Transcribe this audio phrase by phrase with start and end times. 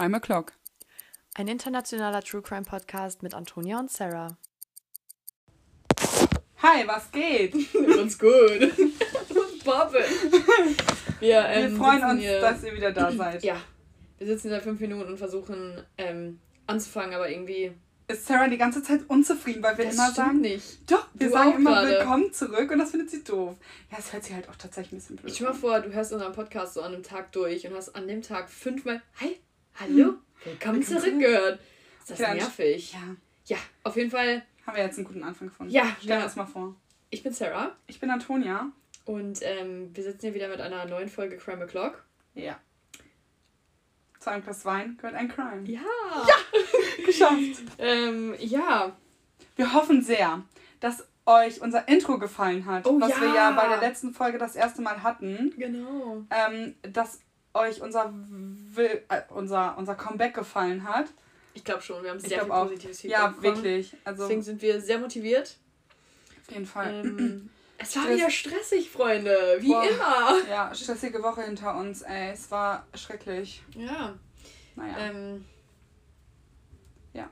[0.00, 0.52] Crime O'Clock.
[1.34, 4.38] Ein internationaler True Crime Podcast mit Antonia und Sarah.
[6.62, 7.54] Hi, was geht?
[7.74, 8.30] Uns gut.
[9.62, 10.00] Bobbin.
[11.20, 13.42] Wir, ähm, wir freuen uns, hier, dass ihr wieder da seid.
[13.44, 13.60] Ja.
[14.16, 17.72] Wir sitzen seit fünf Minuten und versuchen ähm, anzufangen, aber irgendwie.
[18.08, 20.40] Ist Sarah die ganze Zeit unzufrieden, weil wir das immer sagen.
[20.40, 20.90] nicht.
[20.90, 21.90] Doch, wir du sagen immer grade.
[21.90, 23.54] willkommen zurück und das findet sie doof.
[23.90, 25.92] Ja, es hört sich halt auch tatsächlich ein bisschen blöd Ich stell mal vor, du
[25.92, 29.38] hörst unseren Podcast so an einem Tag durch und hast an dem Tag fünfmal Hi,
[29.80, 31.58] hallo, willkommen zurück gehört.
[32.00, 32.92] Ist das nervig?
[32.92, 33.16] Ja.
[33.46, 34.42] Ja, auf jeden Fall.
[34.66, 35.72] Haben wir jetzt einen guten Anfang gefunden.
[35.72, 36.24] Ja, stell ja.
[36.24, 36.76] uns mal vor.
[37.08, 37.74] Ich bin Sarah.
[37.86, 38.70] Ich bin Antonia.
[39.06, 41.94] Und ähm, wir sitzen hier wieder mit einer neuen Folge Crime O'Clock.
[42.34, 42.60] Ja.
[44.18, 45.62] Zu einem Glas Wein gehört ein Crime.
[45.64, 45.80] Ja!
[45.80, 46.34] Ja!
[47.06, 47.62] Geschafft!
[47.78, 48.94] ähm, ja.
[49.56, 50.42] Wir hoffen sehr,
[50.80, 53.20] dass euch unser Intro gefallen hat, oh, was ja.
[53.20, 55.54] wir ja bei der letzten Folge das erste Mal hatten.
[55.56, 56.24] Genau.
[56.30, 57.20] Ähm, dass
[57.54, 61.06] euch unser, Will, äh, unser, unser Comeback gefallen hat.
[61.54, 63.96] Ich glaube schon, wir haben sehr viel positives Feedback Ja, wirklich.
[64.04, 65.56] Also, Deswegen sind wir sehr motiviert.
[66.40, 67.04] Auf jeden Fall.
[67.04, 68.16] Ähm, es war Stress.
[68.16, 69.56] wieder stressig, Freunde.
[69.60, 69.82] Wie Boah.
[69.82, 70.48] immer.
[70.48, 72.30] Ja, stressige Woche hinter uns, ey.
[72.32, 73.62] Es war schrecklich.
[73.74, 74.14] Ja.
[74.76, 74.98] Naja.
[74.98, 75.44] Ähm,
[77.12, 77.28] ja.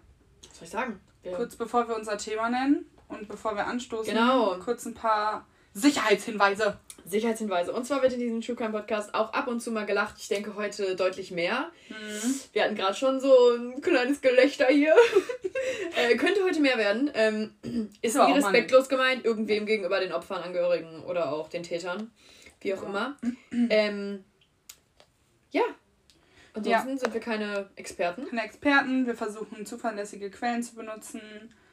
[0.49, 1.01] Was soll ich sagen?
[1.23, 4.57] Wir kurz bevor wir unser Thema nennen und bevor wir anstoßen, genau.
[4.59, 5.47] kurz ein paar
[5.79, 6.79] Sicherheitshinweise.
[7.05, 7.73] Sicherheitshinweise.
[7.73, 10.17] Und zwar wird in diesem True Crime Podcast auch ab und zu mal gelacht.
[10.19, 11.71] Ich denke heute deutlich mehr.
[11.89, 12.41] Mhm.
[12.53, 14.95] Wir hatten gerade schon so ein kleines Gelächter hier.
[15.97, 17.11] äh, könnte heute mehr werden.
[17.15, 17.53] Ähm,
[18.03, 22.11] ist nie respektlos gemeint, irgendwem gegenüber den Opfern, Angehörigen oder auch den Tätern.
[22.61, 23.17] Wie auch immer.
[23.71, 24.25] ähm,
[25.51, 25.63] ja.
[26.53, 26.99] Ansonsten ja.
[26.99, 28.27] sind wir keine Experten.
[28.29, 29.07] Keine Experten.
[29.07, 31.21] Wir versuchen zuverlässige Quellen zu benutzen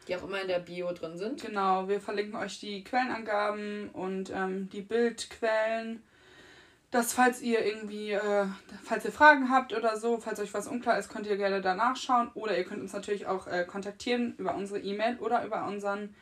[0.08, 1.42] die auch immer in der Bio drin sind.
[1.42, 6.03] Genau, wir verlinken euch die Quellenangaben und ähm, die Bildquellen.
[6.92, 8.45] Dass falls ihr irgendwie, äh,
[8.83, 11.76] falls ihr Fragen habt oder so, falls euch was unklar ist, könnt ihr gerne da
[11.76, 12.30] nachschauen.
[12.36, 16.16] Oder ihr könnt uns natürlich auch äh, kontaktieren über unsere E-Mail oder über unseren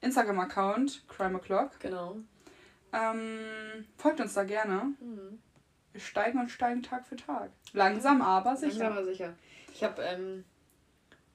[0.00, 1.78] Instagram-Account, Crime O'Clock.
[1.78, 2.16] Genau.
[2.92, 3.38] Ähm,
[3.96, 4.94] folgt uns da gerne.
[5.00, 5.38] Mhm.
[5.92, 7.50] Wir steigen und steigen Tag für Tag.
[7.72, 8.78] Langsam, aber sicher.
[8.78, 9.34] Langsam, aber sicher.
[9.72, 10.44] Ich habe ähm,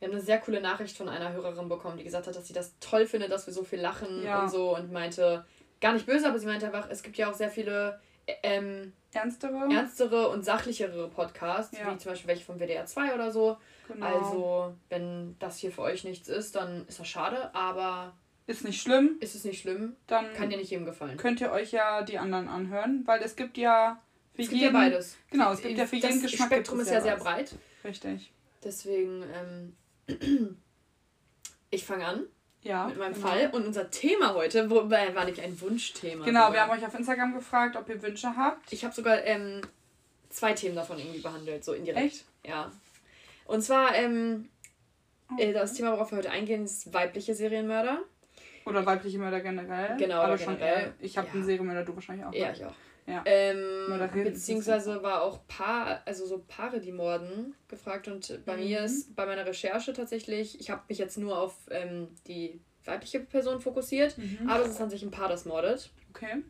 [0.02, 2.54] wir haben eine sehr coole Nachricht von einer Hörerin bekommen, die gesagt hat, dass sie
[2.54, 4.42] das toll findet, dass wir so viel lachen ja.
[4.42, 5.46] und so und meinte,
[5.80, 8.00] gar nicht böse, aber sie meinte einfach, es gibt ja auch sehr viele
[8.42, 9.72] ähm, ernstere.
[9.72, 11.94] ernstere und sachlichere Podcasts, ja.
[11.94, 13.58] wie zum Beispiel welche vom WDR 2 oder so.
[13.88, 14.06] Genau.
[14.06, 18.16] Also, wenn das hier für euch nichts ist, dann ist das schade, aber.
[18.48, 19.18] Ist nicht schlimm.
[19.20, 19.96] Ist es nicht schlimm.
[20.08, 21.16] Dann kann dir nicht jedem gefallen.
[21.18, 24.02] Könnt ihr euch ja die anderen anhören, weil es gibt ja
[24.34, 25.18] für es gibt jeden, ja beides.
[25.30, 26.50] Genau, es gibt ja für jeden Geschmack.
[26.50, 27.56] Das Spektrum ist ja sehr breit.
[27.84, 28.34] Richtig.
[28.64, 29.76] Deswegen, ähm,
[31.70, 32.26] ich fange an.
[32.64, 32.86] Ja.
[32.86, 33.28] Mit meinem genau.
[33.28, 33.50] Fall.
[33.54, 36.26] Und unser Thema heute wo, war nicht ein Wunschthema.
[36.26, 36.54] Genau, sogar.
[36.54, 38.72] wir haben euch auf Instagram gefragt, ob ihr Wünsche habt.
[38.72, 39.62] Ich habe sogar ähm,
[40.30, 42.06] zwei Themen davon irgendwie behandelt, so indirekt.
[42.06, 42.26] Echt?
[42.46, 42.72] Ja.
[43.46, 44.50] Und zwar, ähm,
[45.32, 45.50] okay.
[45.50, 48.00] Äh, das Thema, worauf wir heute eingehen, ist weibliche Serienmörder.
[48.66, 49.98] Oder weibliche Mörder generell.
[49.98, 50.44] Genau, aber generell.
[50.46, 51.34] schon eher, Ich habe ja.
[51.34, 52.34] einen Serienmörder, du wahrscheinlich auch.
[52.34, 52.54] Ja, ne?
[52.56, 52.76] ich auch.
[53.08, 53.24] Ja.
[53.26, 58.08] Ähm, beziehungsweise war auch Paar, also so Paare, die morden, gefragt.
[58.08, 58.64] Und bei mhm.
[58.64, 63.20] mir ist bei meiner Recherche tatsächlich, ich habe mich jetzt nur auf ähm, die weibliche
[63.20, 64.50] Person fokussiert, mhm.
[64.50, 65.90] aber es ist an sich ein Paar, das mordet.
[66.12, 66.44] Okay.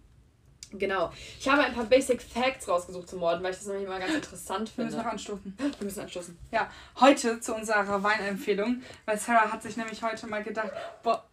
[0.73, 1.11] Genau.
[1.39, 4.13] Ich habe ein paar Basic Facts rausgesucht zum Morden, weil ich das nämlich immer ganz
[4.13, 4.91] interessant finde.
[4.91, 5.57] Wir müssen noch anstoßen.
[5.57, 6.37] Wir müssen anstoßen.
[6.51, 10.71] Ja, heute zu unserer Weinempfehlung, weil Sarah hat sich nämlich heute mal gedacht,
[11.03, 11.27] boah,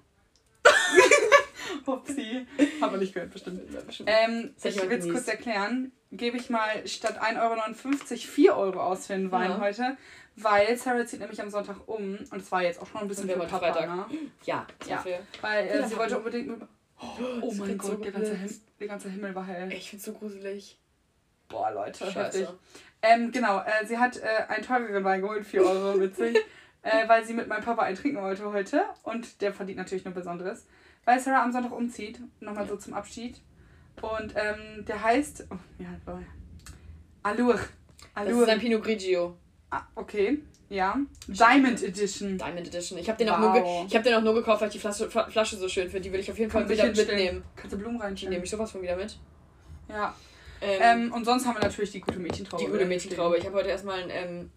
[1.87, 2.47] Upsi.
[2.81, 3.61] Haben wir nicht gehört, bestimmt.
[4.07, 5.93] Ähm, ich will es kurz erklären.
[6.11, 9.61] Gebe ich mal statt 1,59 Euro 4 Euro aus für den Wein ja.
[9.61, 9.97] heute,
[10.37, 13.29] weil Sarah zieht nämlich am Sonntag um und es war jetzt auch schon ein bisschen
[13.29, 14.07] für Papa, ne?
[14.45, 15.05] Ja, ja.
[15.43, 16.63] Weil äh, sie wollte unbedingt mit...
[17.01, 17.07] Oh,
[17.43, 19.73] oh mein Gott, so der, ganze Himmel, der ganze Himmel war hell.
[19.73, 20.79] Ich find's so gruselig.
[21.49, 22.21] Boah, Leute, Scheiße.
[22.41, 22.49] heftig.
[23.03, 26.37] Ähm, genau, äh, sie hat äh, einen teureren Wein geholt, 4 Euro, witzig.
[26.83, 30.15] äh, weil sie mit meinem Papa einen trinken wollte heute und der verdient natürlich nur
[30.15, 30.67] Besonderes
[31.05, 32.21] weil Sarah am Sonntag umzieht.
[32.41, 32.71] Nochmal ja.
[32.71, 33.41] so zum Abschied.
[34.01, 35.47] Und ähm, der heißt.
[35.51, 35.89] Oh, ja,
[37.23, 37.59] Allure.
[38.15, 38.41] Allure.
[38.41, 39.37] Das ist ein Pinot Grigio.
[39.71, 40.41] Ah, okay.
[40.71, 40.97] Ja.
[41.27, 42.37] Diamond Edition.
[42.39, 42.99] Diamond Edition.
[42.99, 43.37] Ich habe den, wow.
[43.37, 46.03] Auch nur hab den auch nur gekauft, weil ich die Flasche, Flasche so schön finde.
[46.03, 47.43] Die will ich auf jeden Fall wieder mitnehmen.
[47.57, 48.31] Kannst du Blumen reinstellen?
[48.31, 49.19] Die nehme ich sowas von wieder mit.
[49.89, 50.15] Ja.
[50.61, 52.65] Ähm, ähm, und sonst haben wir natürlich die gute Mädchentraube.
[52.65, 53.39] Die gute Mädchentraube.
[53.39, 54.11] Ich habe heute erstmal ein.
[54.11, 54.51] Ähm,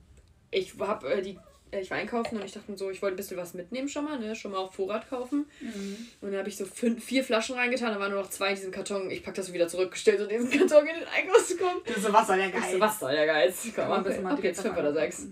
[0.49, 1.39] ich habe äh, die
[1.79, 4.03] ich war einkaufen und ich dachte mir so, ich wollte ein bisschen was mitnehmen schon
[4.03, 4.35] mal, ne?
[4.35, 5.45] Schon mal auf Vorrat kaufen.
[5.61, 6.07] Mhm.
[6.19, 8.55] Und dann habe ich so fünf, vier Flaschen reingetan, da waren nur noch zwei in
[8.55, 9.09] diesem Karton.
[9.09, 11.85] Ich packe das so wieder zurückgestellt und diesen Karton in den Einkaufskorb.
[11.85, 12.71] Das ist so, was soll der Geiz?
[12.71, 13.67] So, was soll der Geiz?
[13.73, 14.33] Komm, mal mal.
[14.33, 15.27] Ab jetzt fünf oder sechs.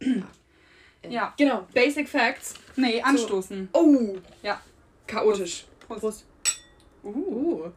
[0.00, 1.10] ja.
[1.10, 1.34] ja.
[1.36, 2.54] Genau, Basic Facts.
[2.76, 3.68] Nee, anstoßen.
[3.72, 3.80] So.
[3.80, 4.18] Oh!
[4.42, 4.60] Ja.
[5.06, 5.64] Chaotisch.
[5.86, 6.00] Prost.
[6.00, 6.26] Prost.
[7.02, 7.08] Uh.
[7.08, 7.72] uh.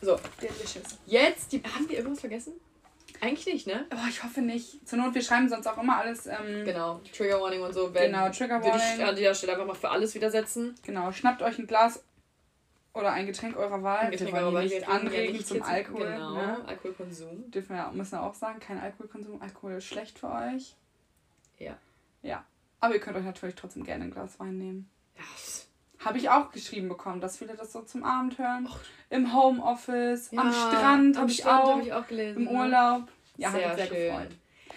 [0.00, 0.18] So.
[0.40, 0.98] Delicious.
[1.06, 2.52] Jetzt, die, haben wir irgendwas vergessen?
[3.20, 3.86] Eigentlich nicht, ne?
[3.92, 4.86] Oh, ich hoffe nicht.
[4.88, 6.26] Zur Not, wir schreiben sonst auch immer alles.
[6.26, 7.92] Ähm, Genau, Trigger Warning und so.
[7.94, 9.02] Wenn, Genau, Trigger Würde ich Warning.
[9.06, 10.74] an dieser Stelle einfach mal für alles widersetzen.
[10.84, 12.02] Genau, schnappt euch ein Glas
[12.94, 14.06] oder ein Getränk eurer Wahl.
[14.06, 16.06] Ein Getränk aber die nicht anregen nicht zum Alkohol.
[16.06, 16.64] Genau, Ne?
[16.66, 17.50] Alkoholkonsum.
[17.50, 19.40] Dürfen wir ja, müssen wir auch sagen, kein Alkoholkonsum.
[19.42, 20.74] Alkohol ist schlecht für euch.
[21.58, 21.76] Ja.
[22.22, 22.44] Ja.
[22.80, 24.90] Aber ihr könnt euch natürlich trotzdem gerne ein Glas Wein nehmen.
[25.16, 25.22] Ja,
[26.06, 28.68] Habe ich auch geschrieben bekommen, dass viele das so zum Abend hören.
[29.10, 31.76] Im Homeoffice, am Ja, Strand am habe ich Strand auch.
[31.76, 32.46] hab ich auch gelesen.
[32.46, 33.02] Im Urlaub.
[33.36, 34.06] Ja, Sehr hat mich sehr schön.
[34.08, 34.30] gefreut.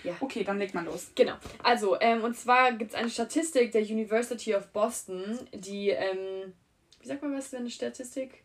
[0.04, 0.14] Ja.
[0.22, 1.12] Okay, dann legt mal los.
[1.16, 1.34] Genau.
[1.64, 6.54] Also, ähm, und zwar gibt es eine Statistik der University of Boston, die, ähm,
[7.02, 8.44] wie sagt man was, wenn eine Statistik?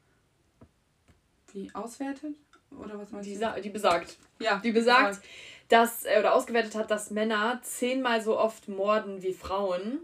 [1.53, 2.35] Wie auswertet?
[2.77, 3.61] Oder was meinst Die, du?
[3.63, 4.17] die besagt.
[4.41, 5.21] Ja, Die besagt,
[5.69, 10.01] dass, äh, oder ausgewertet hat, dass Männer zehnmal so oft morden wie Frauen,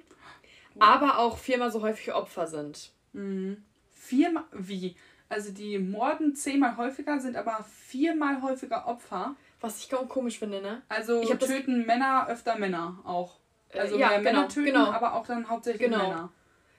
[0.81, 2.91] aber auch viermal so häufig Opfer sind.
[3.13, 3.63] Mhm.
[3.93, 4.97] Viermal, wie?
[5.29, 9.37] Also die morden zehnmal häufiger, sind aber viermal häufiger Opfer.
[9.61, 10.83] Was ich komisch finde, ne?
[10.89, 13.39] Also töten Männer öfter Männer auch.
[13.69, 14.91] Äh, Also ja, mehr genau, Männer töten, genau.
[14.91, 16.09] aber auch dann hauptsächlich Genau.
[16.09, 16.33] Männer.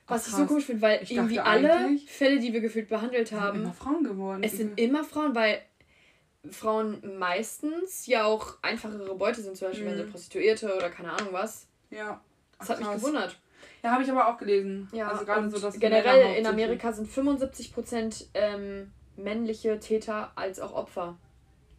[0.08, 0.48] Was Ach, ich so krass.
[0.50, 4.04] komisch finde, weil Ich irgendwie alle Fälle, die wir gefühlt behandelt Sind haben, immer Frauen
[4.04, 4.44] geworden.
[4.44, 5.62] Es sind immer Frauen, weil
[6.50, 10.10] Frauen meistens ja auch einfachere Beute sind, zum Beispiel wenn sie Mhm.
[10.12, 11.68] Prostituierte oder keine Ahnung was.
[11.92, 12.20] ja.
[12.60, 13.02] Das Ach, hat mich krass.
[13.02, 13.40] gewundert.
[13.84, 14.88] Ja, habe ich aber auch gelesen.
[14.94, 20.74] Ja, also gerade so, dass generell in Amerika sind 75% ähm, männliche Täter als auch
[20.74, 21.18] Opfer.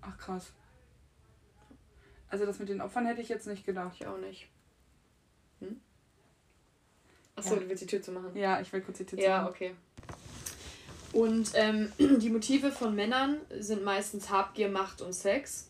[0.00, 0.52] Ach krass.
[2.28, 3.93] Also das mit den Opfern hätte ich jetzt nicht gedacht.
[4.00, 4.49] Ich auch nicht.
[5.60, 5.81] Hm?
[7.37, 7.60] Achso, Ja.
[7.60, 8.31] du willst die Tür zu machen.
[8.34, 9.48] Ja, ich will kurz die Tür Ja, zumachen.
[9.55, 9.75] okay.
[11.12, 15.69] Und ähm, die Motive von Männern sind meistens Habgier, Macht und Sex.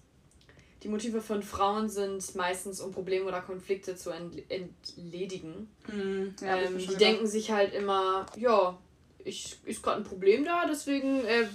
[0.82, 5.70] Die Motive von Frauen sind meistens, um Probleme oder Konflikte zu entl- entledigen.
[5.86, 8.76] Hm, ja, ähm, die denken sich halt immer, ja,
[9.24, 11.46] ich, ist gerade ein Problem da, deswegen äh,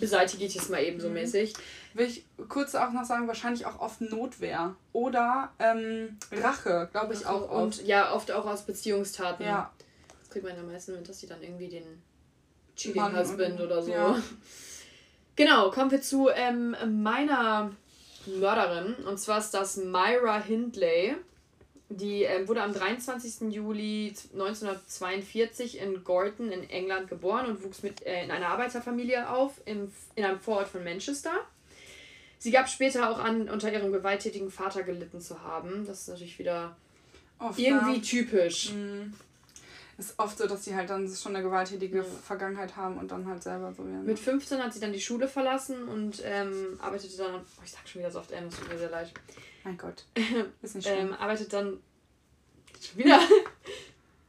[0.00, 1.14] beseitige ich es mal eben so Mhm.
[1.14, 1.52] mäßig.
[1.94, 4.74] Will ich kurz auch noch sagen, wahrscheinlich auch oft Notwehr.
[4.92, 7.50] Oder ähm, Rache, glaube ich auch.
[7.50, 7.86] Und oft.
[7.86, 9.44] ja, oft auch aus Beziehungstaten.
[9.46, 9.70] ja,
[10.20, 11.84] Das kriegt man ja meistens mit, dass die dann irgendwie den
[12.74, 13.92] Cheating Husband oder so.
[13.92, 14.20] ja.
[15.36, 17.70] Genau, kommen wir zu ähm, meiner
[18.26, 18.94] Mörderin.
[19.06, 21.14] Und zwar ist das Myra Hindley.
[21.88, 23.52] Die ähm, wurde am 23.
[23.52, 29.60] Juli 1942 in Gorton in England geboren und wuchs mit, äh, in einer Arbeiterfamilie auf
[29.66, 31.32] im, in einem Vorort von Manchester.
[32.38, 35.86] Sie gab später auch an, unter ihrem gewalttätigen Vater gelitten zu haben.
[35.86, 36.74] Das ist natürlich wieder
[37.38, 37.58] oft.
[37.58, 38.02] irgendwie ja.
[38.02, 38.70] typisch.
[38.70, 39.12] Hm.
[40.04, 42.04] Ist oft so, dass die halt dann schon eine gewalttätige Ja.
[42.04, 44.04] Vergangenheit haben und dann halt selber so werden.
[44.04, 47.88] Mit 15 hat sie dann die Schule verlassen und ähm, arbeitete dann, oh, ich sag
[47.88, 49.12] schon wieder so oft, ähm, es tut mir sehr leid,
[49.64, 50.04] Mein Gott.
[50.62, 51.08] Ist nicht schlimm.
[51.08, 51.78] ähm, arbeitet dann
[52.80, 53.20] schon wieder.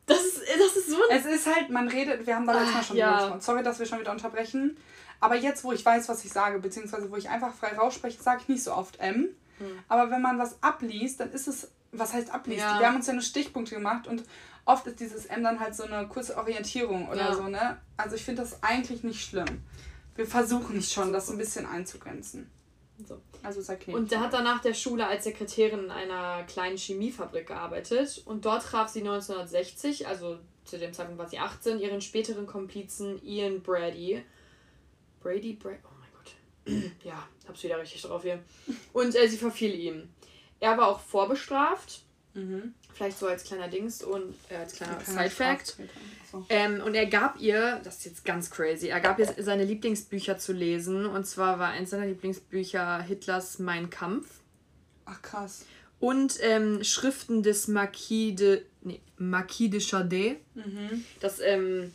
[0.05, 1.17] Das ist, das ist so ein.
[1.17, 3.17] Es ist halt, man redet, wir haben da letztes Mal schon Ah, ja.
[3.19, 3.41] gesprochen.
[3.41, 4.75] Sorry, dass wir schon wieder unterbrechen.
[5.21, 8.41] Aber jetzt, wo ich weiß, was ich sage, beziehungsweise wo ich einfach frei rausspreche, sage
[8.41, 9.29] ich nicht so oft M.
[9.59, 9.79] Hm.
[9.87, 12.59] Aber wenn man was abliest, dann ist es, was heißt abliest?
[12.59, 12.79] Ja.
[12.81, 14.23] Wir haben uns ja nur Stichpunkte gemacht und
[14.65, 17.33] oft ist dieses M dann halt so eine kurze Orientierung oder Ja.
[17.35, 17.79] so, ne?
[17.97, 19.63] Also ich finde das eigentlich nicht schlimm.
[20.15, 22.49] Wir versuchen es schon, das ein bisschen einzugrenzen.
[23.07, 23.19] So.
[23.41, 23.93] Also ist okay.
[23.93, 28.45] Und der hat dann nach der Schule als Sekretärin in einer kleinen Chemiefabrik gearbeitet und
[28.45, 33.61] dort traf sie 1960, also zu dem Zeitpunkt war sie 18, ihren späteren Komplizen Ian
[33.61, 34.23] Brady.
[35.21, 36.91] Brady, Brady, oh mein Gott.
[37.03, 38.39] ja, hab's wieder richtig drauf hier.
[38.93, 40.09] Und äh, sie verfiel ihm.
[40.59, 42.03] Er war auch vorbestraft,
[42.33, 42.73] mhm.
[42.93, 45.77] Vielleicht so als kleiner Dings und äh, als kleiner Keiner Side-Fact.
[46.31, 46.45] So.
[46.49, 50.37] Ähm, und er gab ihr, das ist jetzt ganz crazy, er gab ihr seine Lieblingsbücher
[50.37, 51.05] zu lesen.
[51.05, 54.41] Und zwar war eins seiner Lieblingsbücher Hitlers Mein Kampf
[55.05, 55.65] Ach krass.
[55.99, 60.37] und ähm, Schriften des Marquis de, nee, Marquis de Chaudet.
[60.55, 61.05] Mhm.
[61.19, 61.91] Das ähm,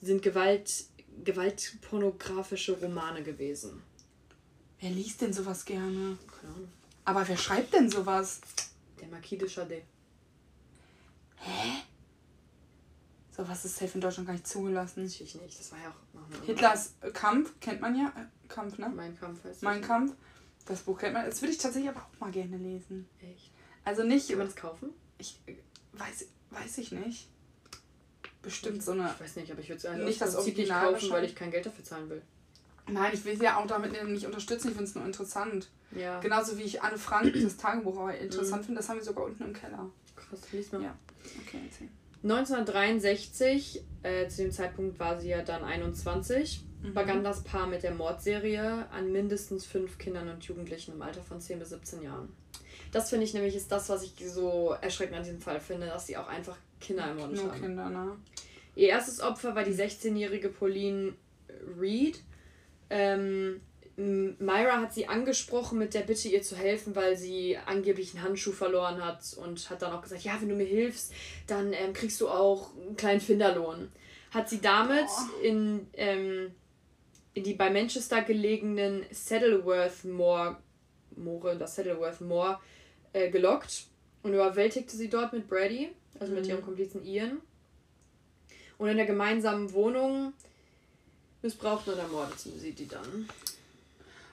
[0.00, 0.84] sind Gewalt,
[1.24, 3.82] gewaltpornografische Romane gewesen.
[4.80, 6.16] Wer liest denn sowas gerne?
[6.40, 6.68] Keine Ahnung.
[7.04, 8.40] Aber wer schreibt denn sowas?
[9.00, 9.82] Der Marquis de Chaudet.
[13.34, 15.04] Sowas ist safe in Deutschland gar nicht zugelassen.
[15.04, 18.08] Natürlich nicht, das war ja auch Hitlers Kampf, kennt man ja.
[18.08, 18.90] Äh, Kampf, ne?
[18.94, 19.88] Mein Kampf heißt Mein das.
[19.88, 20.14] Kampf.
[20.66, 21.24] Das Buch kennt man.
[21.24, 23.08] Das würde ich tatsächlich aber auch mal gerne lesen.
[23.20, 23.50] Echt?
[23.84, 24.28] Also nicht.
[24.28, 24.90] Kann man das kaufen?
[25.18, 25.56] Ich äh,
[25.92, 27.28] weiß, weiß ich nicht.
[28.42, 29.10] Bestimmt so eine.
[29.14, 31.50] Ich weiß nicht, aber ich würde es Nicht nicht das Original kaufen, weil ich kein
[31.50, 32.22] Geld dafür zahlen will.
[32.88, 34.68] Nein, ich will sie ja auch damit nicht unterstützen.
[34.68, 35.70] Ich finde es nur interessant.
[35.92, 36.20] Ja.
[36.20, 38.80] Genauso wie ich Anne Frank das Tagebuch auch interessant finde.
[38.80, 39.88] Das haben wir sogar unten im Keller.
[40.16, 40.82] Krass, lies mal.
[40.82, 40.98] Ja.
[41.46, 41.88] Okay, erzähl.
[42.22, 46.94] 1963, äh, zu dem Zeitpunkt war sie ja dann 21, Mhm.
[46.94, 51.40] begann das Paar mit der Mordserie an mindestens fünf Kindern und Jugendlichen im Alter von
[51.40, 52.28] 10 bis 17 Jahren.
[52.90, 56.06] Das finde ich nämlich ist das, was ich so erschreckend an diesem Fall finde, dass
[56.06, 57.60] sie auch einfach Kinder ermordet Nur haben.
[57.60, 58.16] Kinder, ne?
[58.74, 61.14] Ihr erstes Opfer war die 16-jährige Pauline
[61.78, 62.20] Reed.
[62.90, 63.60] Ähm,
[63.96, 68.52] Myra hat sie angesprochen mit der Bitte, ihr zu helfen, weil sie angeblich einen Handschuh
[68.52, 71.12] verloren hat und hat dann auch gesagt, ja, wenn du mir hilfst,
[71.46, 73.92] dann ähm, kriegst du auch einen kleinen Finderlohn.
[74.30, 75.42] Hat sie damit oh.
[75.42, 76.52] in, ähm,
[77.34, 80.58] in die bei Manchester gelegenen Saddleworth Moor,
[81.16, 82.60] Moore, das Saddleworth Moor,
[83.12, 83.84] äh, gelockt
[84.22, 86.38] und überwältigte sie dort mit Brady, also mhm.
[86.38, 87.42] mit ihrem Komplizen Ian.
[88.78, 90.32] Und in der gemeinsamen Wohnung
[91.42, 93.28] missbraucht und ermordet sie die dann.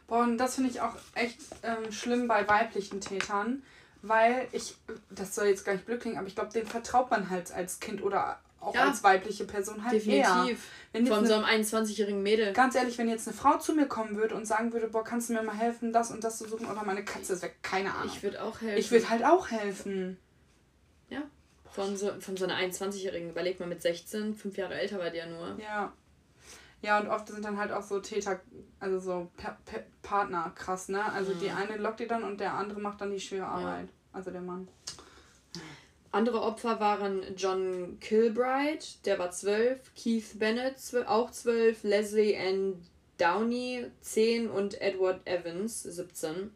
[0.09, 3.61] Boah, und das finde ich auch echt ähm, schlimm bei weiblichen Tätern,
[4.01, 4.75] weil ich,
[5.11, 7.79] das soll jetzt gar nicht blöd klingen, aber ich glaube, dem vertraut man halt als
[7.79, 10.67] Kind oder auch ja, als weibliche Person halt definitiv.
[10.91, 11.05] Eher.
[11.05, 12.53] Von so einem 21-jährigen Mädel.
[12.53, 15.29] Ganz ehrlich, wenn jetzt eine Frau zu mir kommen würde und sagen würde, boah, kannst
[15.29, 17.93] du mir mal helfen, das und das zu suchen oder meine Katze ist weg, keine
[17.93, 18.11] Ahnung.
[18.13, 18.77] Ich würde auch helfen.
[18.77, 20.17] Ich würde halt auch helfen.
[21.09, 21.21] Ja.
[21.71, 25.27] Von so, von so einer 21-jährigen, überleg mal mit 16, fünf Jahre älter war der
[25.27, 25.55] nur.
[25.59, 25.93] Ja.
[26.81, 28.39] Ja, und oft sind dann halt auch so Täter,
[28.79, 31.03] also so pa pa Partner krass, ne?
[31.11, 31.39] Also mhm.
[31.39, 33.87] die eine lockt die dann und der andere macht dann die schwere Arbeit.
[33.87, 33.93] Ja.
[34.13, 34.67] Also der Mann.
[36.11, 42.81] Andere Opfer waren John Kilbride, der war zwölf, Keith Bennett auch zwölf, Leslie Ann
[43.19, 46.51] Downey zehn und Edward Evans 17.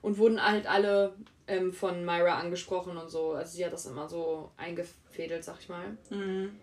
[0.00, 1.14] Und wurden halt alle
[1.46, 3.32] ähm, von Myra angesprochen und so.
[3.32, 5.96] Also sie hat das immer so eingefädelt, sag ich mal.
[6.10, 6.58] Mhm.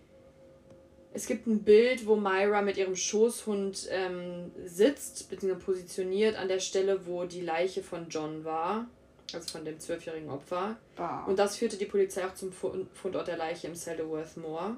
[1.11, 6.59] Es gibt ein Bild, wo Myra mit ihrem Schoßhund ähm, sitzt, beziehungsweise positioniert an der
[6.59, 8.87] Stelle, wo die Leiche von John war.
[9.33, 10.77] Also von dem zwölfjährigen Opfer.
[10.95, 11.23] Bah.
[11.25, 14.77] Und das führte die Polizei auch zum Fundort der Leiche im Selderworth Moor.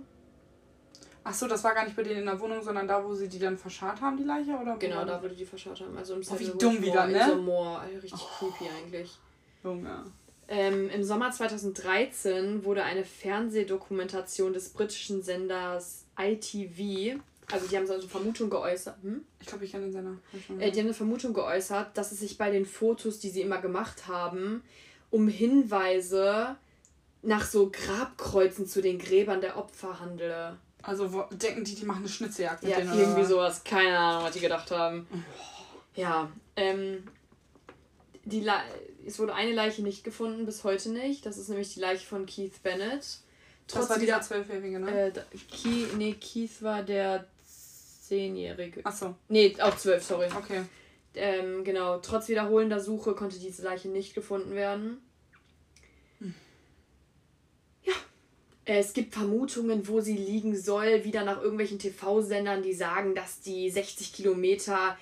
[1.24, 3.30] Ach so, das war gar nicht bei denen in der Wohnung, sondern da, wo sie
[3.30, 4.52] die dann verscharrt haben, die Leiche?
[4.52, 4.76] oder?
[4.78, 5.96] Genau, da, wo die die verscharrt haben.
[5.96, 7.22] Also im oh, wie dumm wieder, ne?
[7.22, 7.84] In so Moor.
[8.02, 8.50] Richtig oh.
[8.52, 9.18] creepy eigentlich.
[9.64, 10.06] Junge.
[10.54, 17.94] Ähm, Im Sommer 2013 wurde eine Fernsehdokumentation des britischen Senders ITV, also die haben so
[17.94, 18.98] eine Vermutung geäußert.
[19.02, 19.24] Hm?
[19.40, 20.18] Ich glaube, ich kenne den Sender.
[20.60, 23.62] Äh, die haben eine Vermutung geäußert, dass es sich bei den Fotos, die sie immer
[23.62, 24.62] gemacht haben,
[25.10, 26.58] um Hinweise
[27.22, 30.58] nach so Grabkreuzen zu den Gräbern der Opfer handele.
[30.84, 33.00] Also wo, denken die, die machen eine Schnitzeljagd mit ja, denen?
[33.00, 33.64] irgendwie sowas.
[33.64, 35.08] Keine Ahnung, was die gedacht haben.
[35.96, 37.04] Ja, ähm,
[38.26, 38.46] die
[39.06, 41.26] es wurde eine Leiche nicht gefunden, bis heute nicht.
[41.26, 43.20] Das ist nämlich die Leiche von Keith Bennett.
[43.68, 45.08] Trotz das war dieser Zwölfjährige, ne?
[45.08, 45.12] Äh,
[45.50, 47.26] Keith, nee, Keith war der
[48.12, 48.86] Zehnjährige.
[48.86, 49.16] Achso.
[49.30, 50.28] Nee, auch zwölf, sorry.
[50.36, 50.64] Okay.
[51.16, 55.02] Ähm, genau, trotz wiederholender Suche konnte diese Leiche nicht gefunden werden.
[56.20, 56.36] Hm.
[57.84, 57.94] Ja.
[58.66, 63.70] Es gibt Vermutungen, wo sie liegen soll, wieder nach irgendwelchen TV-Sendern, die sagen, dass die
[63.70, 64.98] 60 Kilometer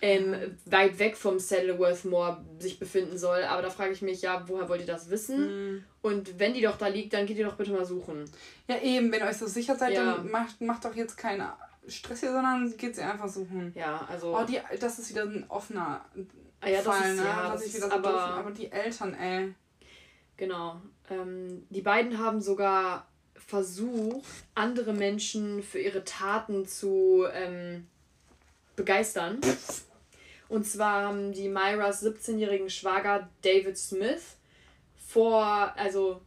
[0.00, 3.42] ähm, weit weg vom Saddleworth Moor sich befinden soll.
[3.44, 5.74] Aber da frage ich mich, ja, woher wollt ihr das wissen?
[5.74, 5.84] Mhm.
[6.02, 8.24] Und wenn die doch da liegt, dann geht ihr doch bitte mal suchen.
[8.68, 10.16] Ja, eben, wenn ihr euch so sicher seid, ja.
[10.16, 11.46] dann macht, macht doch jetzt keinen
[11.88, 13.72] Stress hier, sondern geht sie einfach suchen.
[13.74, 14.36] Ja, also.
[14.36, 16.04] Oh, die, das ist wieder ein offener
[16.60, 17.24] ah, ja, Fall, ist, ne?
[17.24, 18.20] Ja, das ist wieder so aber, doof.
[18.20, 19.54] aber die Eltern, ey.
[20.36, 20.80] Genau.
[21.10, 24.24] Ähm, die beiden haben sogar versucht,
[24.54, 27.86] andere Menschen für ihre Taten zu ähm,
[28.76, 29.40] begeistern.
[30.48, 34.36] Und zwar haben die Myras 17-jährigen Schwager David Smith
[34.96, 36.20] vor, also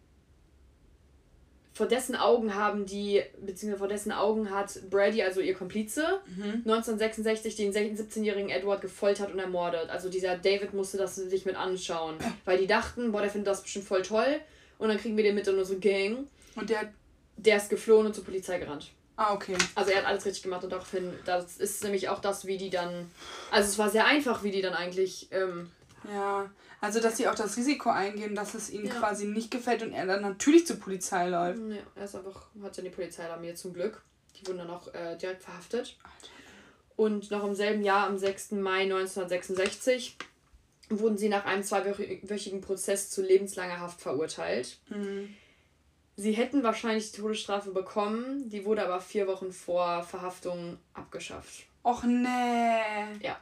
[1.77, 6.63] vor dessen Augen haben die, beziehungsweise vor dessen Augen hat Brady, also ihr Komplize, mhm.
[6.65, 9.89] 1966 den 17-jährigen Edward gefoltert und ermordet.
[9.91, 12.15] Also dieser David musste das sich mit anschauen.
[12.45, 14.39] Weil die dachten, boah, der findet das bestimmt voll toll.
[14.79, 16.27] Und dann kriegen wir den mit in unsere Gang.
[16.55, 16.91] Und der?
[17.39, 18.91] Der ist geflohen und zur Polizei gerannt.
[19.17, 19.57] Ah, okay.
[19.75, 22.69] Also er hat alles richtig gemacht und daraufhin, das ist nämlich auch das, wie die
[22.69, 23.11] dann.
[23.51, 25.27] Also es war sehr einfach, wie die dann eigentlich.
[25.31, 25.71] Ähm,
[26.13, 28.93] ja, also dass sie auch das Risiko eingehen, dass es ihnen ja.
[28.93, 31.59] quasi nicht gefällt und er dann natürlich zur Polizei läuft.
[31.67, 34.03] Ja, er ist einfach, hat ja die Polizei mir zum Glück.
[34.39, 35.97] Die wurden dann auch äh, direkt verhaftet.
[36.03, 36.31] Alter.
[36.95, 38.51] Und noch im selben Jahr, am 6.
[38.51, 40.17] Mai 1966,
[40.89, 44.77] wurden sie nach einem zweiwöchigen Prozess zu lebenslanger Haft verurteilt.
[44.89, 45.35] Mhm.
[46.19, 51.67] Sie hätten wahrscheinlich die Todesstrafe bekommen, die wurde aber vier Wochen vor Verhaftung abgeschafft.
[51.83, 53.15] Och nee.
[53.21, 53.39] Ja.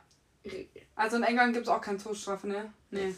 [0.94, 2.74] Also in England gibt es auch keine Todesstrafe, ne?
[2.92, 3.16] Nee.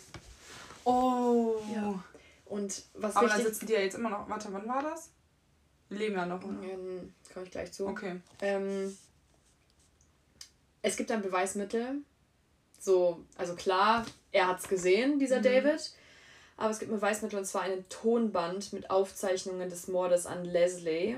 [0.83, 1.55] Oh.
[1.73, 2.03] Ja.
[2.45, 4.29] Und was Aber da sitzen die ja jetzt immer noch.
[4.29, 5.09] Warte, wann war das?
[5.89, 6.61] Wir leben ja noch, oder?
[6.61, 6.75] Ja,
[7.33, 7.87] komme ich gleich zu.
[7.87, 8.21] Okay.
[8.41, 8.95] Ähm,
[10.83, 12.03] es gibt ein Beweismittel.
[12.79, 15.43] So, also klar, er hat es gesehen, dieser mhm.
[15.43, 15.91] David.
[16.57, 21.17] Aber es gibt Beweismittel und zwar einen Tonband mit Aufzeichnungen des Mordes an Leslie.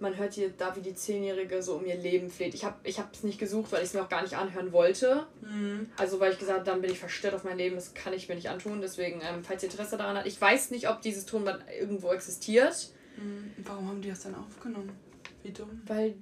[0.00, 2.54] Man hört hier da, wie die Zehnjährige so um ihr Leben fleht.
[2.54, 5.26] Ich habe es ich nicht gesucht, weil ich es mir auch gar nicht anhören wollte.
[5.42, 5.90] Mhm.
[5.98, 8.26] Also, weil ich gesagt habe, dann bin ich verstört auf mein Leben, das kann ich
[8.26, 8.80] mir nicht antun.
[8.80, 12.92] Deswegen, ähm, falls ihr Interesse daran habt, ich weiß nicht, ob dieses Tonband irgendwo existiert.
[13.18, 13.52] Mhm.
[13.58, 14.98] Warum haben die das dann aufgenommen?
[15.42, 15.82] Wie dumm.
[15.84, 16.14] Weil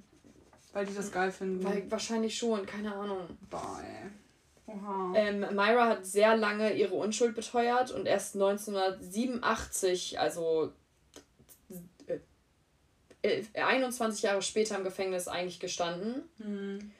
[0.73, 1.63] Weil die das geil finden.
[1.63, 3.37] Weil, wahrscheinlich schon, keine Ahnung.
[3.49, 4.09] Boah, ey.
[5.15, 10.71] Ähm, Myra hat sehr lange ihre Unschuld beteuert und erst 1987, also
[13.21, 16.23] äh, 21 Jahre später im Gefängnis eigentlich gestanden.
[16.37, 16.91] Hm.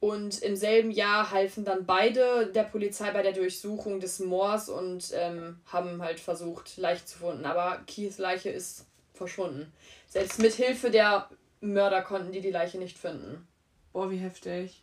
[0.00, 5.12] Und im selben Jahr halfen dann beide der Polizei bei der Durchsuchung des Moors und
[5.14, 7.46] ähm, haben halt versucht, Leiche zu finden.
[7.46, 9.72] Aber Keiths Leiche ist verschwunden.
[10.08, 11.30] Selbst mit Hilfe der
[11.62, 13.48] Mörder konnten die die Leiche nicht finden.
[13.94, 14.82] Boah, wie heftig.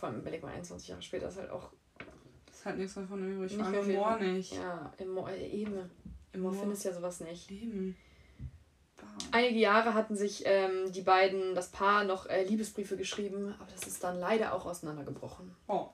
[0.00, 1.70] Vor allem, überleg mal, 21 Jahre später ist halt auch.
[2.50, 3.52] Ist halt nichts davon übrig.
[3.52, 4.54] Nicht Vor allem im Moor nicht.
[4.54, 5.90] Ja, im Moor, äh, eben.
[6.32, 7.50] Im Moor findest du ja sowas nicht.
[7.50, 7.98] Eben.
[9.30, 13.86] Einige Jahre hatten sich ähm, die beiden, das Paar, noch äh, Liebesbriefe geschrieben, aber das
[13.86, 15.54] ist dann leider auch auseinandergebrochen.
[15.68, 15.88] Oh.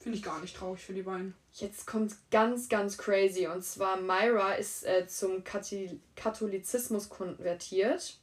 [0.00, 1.34] Finde ich gar nicht traurig für die beiden.
[1.52, 3.46] Jetzt kommt ganz, ganz crazy.
[3.46, 8.18] Und zwar Myra ist äh, zum Kathi Katholizismus konvertiert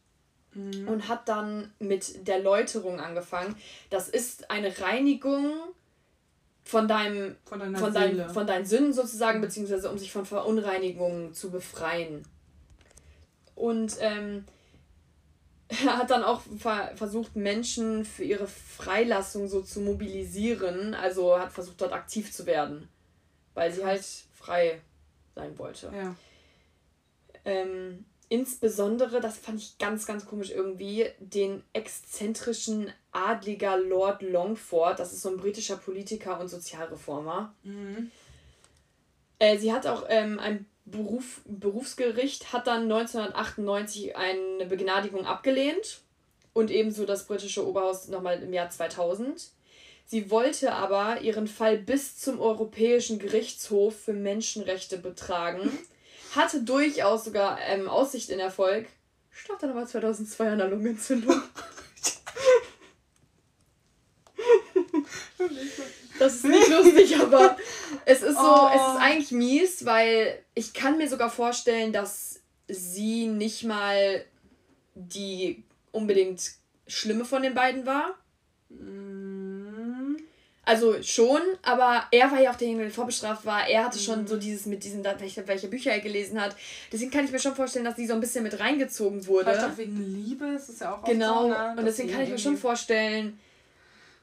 [0.54, 0.88] Mhm.
[0.88, 3.56] und hat dann mit der Läuterung angefangen.
[3.90, 5.54] Das ist eine Reinigung
[6.64, 8.16] von deinem Von deiner von, Seele.
[8.18, 12.24] dein, von deinen Sünden sozusagen, beziehungsweise um sich von Verunreinigungen zu befreien.
[13.56, 14.46] Und ähm,
[15.70, 20.94] er hat dann auch ver versucht, Menschen für ihre Freilassung so zu mobilisieren.
[20.94, 22.90] Also hat versucht, dort aktiv zu werden.
[23.54, 24.82] Weil sie halt frei
[25.36, 25.92] sein wollte.
[25.96, 26.16] ja.
[27.44, 34.98] Ähm, insbesondere, das fand ich ganz, ganz komisch irgendwie, den exzentrischen Adliger Lord Longford.
[35.00, 37.54] Das ist so ein britischer Politiker und Sozialreformer.
[37.64, 38.10] Mhm.
[39.38, 46.00] Äh, sie hat auch ähm, ein Beruf, Berufsgericht, hat dann 1998 eine Begnadigung abgelehnt
[46.54, 49.50] und ebenso das britische Oberhaus nochmal im Jahr 2000.
[50.06, 55.70] Sie wollte aber ihren Fall bis zum Europäischen Gerichtshof für Menschenrechte betragen,
[56.36, 58.88] hatte durchaus sogar ähm, Aussicht in Erfolg,
[59.30, 61.42] starb dann aber 2002 an einer Lungenentzündung.
[66.20, 67.58] Das ist nicht lustig, aber
[68.06, 68.70] es ist so, Oh.
[68.70, 74.24] es ist eigentlich mies, weil ich kann mir sogar vorstellen, dass sie nicht mal
[74.94, 76.52] die unbedingt
[76.86, 78.14] schlimme von den beiden war.
[78.70, 79.41] Mhm.
[80.64, 83.68] Also schon, aber er war ja auch derjenige, der vorbestraft war.
[83.68, 86.56] Er hatte schon so dieses mit diesen, welche, welche Bücher er gelesen hat.
[86.92, 89.46] Deswegen kann ich mir schon vorstellen, dass sie so ein bisschen mit reingezogen wurde.
[89.52, 91.44] Vielleicht auch wegen Liebe, das ist ja auch Genau.
[91.44, 91.76] so, ne?
[91.78, 93.40] Und deswegen kann ich mir schon vorstellen,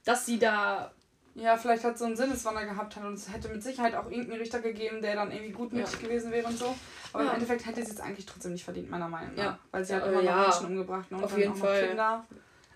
[0.05, 0.93] dass sie da.
[1.35, 4.41] Ja, vielleicht hat so einen Sinneswandel gehabt hat und es hätte mit Sicherheit auch irgendeinen
[4.41, 6.01] Richter gegeben, der dann irgendwie gutmütig Ja.
[6.09, 6.75] gewesen wäre und so.
[7.13, 7.29] Aber Ja.
[7.31, 9.45] im Endeffekt hätte sie es eigentlich trotzdem nicht verdient, meiner Meinung nach.
[9.45, 9.59] Ja.
[9.71, 10.37] Weil sie Ja, hat immer ja.
[10.37, 11.17] noch Menschen umgebracht ne?
[11.19, 11.89] und Auf dann jeden auch noch Fall.
[11.89, 12.25] Kinder.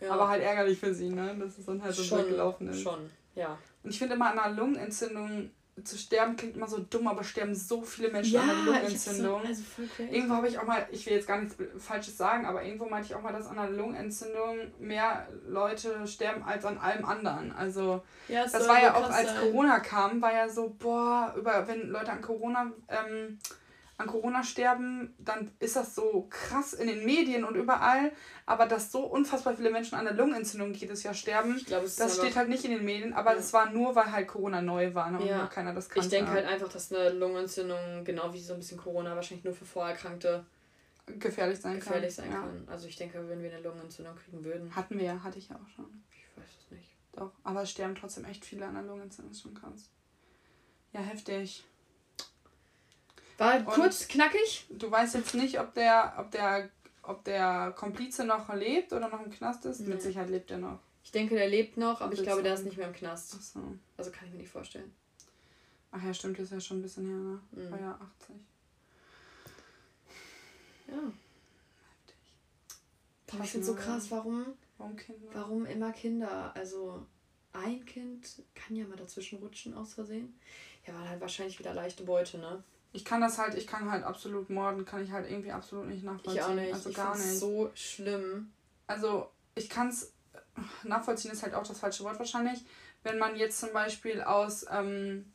[0.09, 1.35] Aber halt ärgerlich für sie, ne?
[1.39, 2.83] Dass es dann halt so blöd gelaufen ist.
[2.83, 3.59] Schon, ja.
[3.83, 5.51] Und ich finde immer an einer Lungenentzündung
[5.85, 9.41] zu sterben klingt immer so dumm, aber sterben so viele Menschen an einer Lungenentzündung.
[9.43, 9.63] So, also.
[9.99, 13.09] Irgendwo habe ich auch mal, ich will jetzt gar nichts Falsches sagen, aber irgendwo meinte
[13.09, 17.53] ich auch mal, dass an einer Lungenentzündung mehr Leute sterben als an allem anderen.
[17.53, 19.41] Also Ja, das soll war ja auch, als sein.
[19.41, 23.39] Corona kam, war ja so, boah, über, wenn Leute an Corona, ähm,
[23.99, 28.13] an Corona sterben, dann ist das so krass in den Medien und überall,
[28.47, 32.35] aber dass so unfassbar viele Menschen an der Lungenentzündung jedes Jahr sterben, ist das steht
[32.37, 33.37] halt nicht in den Medien, aber Ja.
[33.37, 35.45] das war nur, weil halt Corona neu war ne, und Ja.
[35.45, 36.07] noch keiner das kannte.
[36.07, 39.55] Ich denke halt einfach, dass eine Lungenentzündung, genau wie so ein bisschen Corona, wahrscheinlich nur
[39.55, 40.45] für Vorerkrankte
[41.07, 42.25] gefährlich sein gefährlich kann.
[42.25, 42.41] sein ja.
[42.41, 42.69] kann.
[42.69, 45.57] Also ich denke, wenn wir eine Lungenentzündung kriegen würden, Hatten wir ja, hatte ich ja
[45.57, 46.03] auch schon.
[46.11, 46.97] ich weiß es nicht.
[47.13, 49.91] Doch, aber es sterben trotzdem echt viele an der Lungenentzündung, ist schon krass.
[50.93, 51.65] Ja, heftig.
[53.43, 54.67] War Und- kurz, knackig.
[54.71, 56.71] Du weißt jetzt nicht, ob der, ob der,
[57.03, 59.81] ob der Komplize noch lebt oder noch im Knast ist.
[59.81, 59.89] Nee.
[59.89, 60.79] Mit Sicherheit lebt er noch.
[61.05, 63.35] Ich denke, der lebt noch, aber ich glaube, der ist nicht mehr im Knast.
[63.35, 63.61] Achso.
[63.97, 64.95] Also kann ich mir nicht vorstellen.
[65.91, 67.41] Ach ja, stimmt, das ist ja schon ein bisschen her, ne?
[67.51, 67.71] Mhm.
[67.73, 68.37] War ja 80.
[70.89, 71.13] Ja.
[73.33, 73.81] Aber ich finde so ne?
[73.81, 74.47] krass, warum,
[74.79, 75.29] Warum Kinder?
[75.33, 76.53] warum immer Kinder?
[76.55, 77.05] Also
[77.53, 80.39] ein Kind kann ja mal dazwischen rutschen aus Versehen.
[80.87, 82.63] Ja, war halt wahrscheinlich wieder leichte Beute, ne?
[82.93, 86.05] Ich kann das halt, ich kann halt absolut morden, kann ich halt irgendwie absolut nicht
[86.05, 86.35] nachvollziehen.
[86.35, 86.73] Ich auch nicht.
[86.75, 87.39] Also ich gar nicht.
[87.39, 88.53] so schlimm.
[88.87, 90.13] also ich kann es
[90.83, 92.65] nachvollziehen, ist halt auch das falsche Wort wahrscheinlich,
[93.03, 95.33] wenn man jetzt zum Beispiel aus ähm,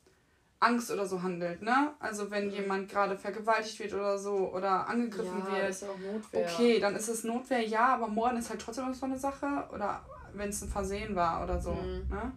[0.60, 1.94] Angst oder so handelt, ne?
[2.00, 2.54] Also wenn Mhm.
[2.54, 5.70] jemand gerade vergewaltigt wird oder so oder angegriffen ja, wird.
[5.70, 6.48] ist auch Notwehr.
[6.48, 9.68] Okay, dann ist es Notwehr, ja, aber Morden ist halt trotzdem so eine Sache.
[9.72, 11.74] Oder wenn es ein Versehen war oder so.
[11.74, 12.08] Mhm.
[12.10, 12.32] Ne?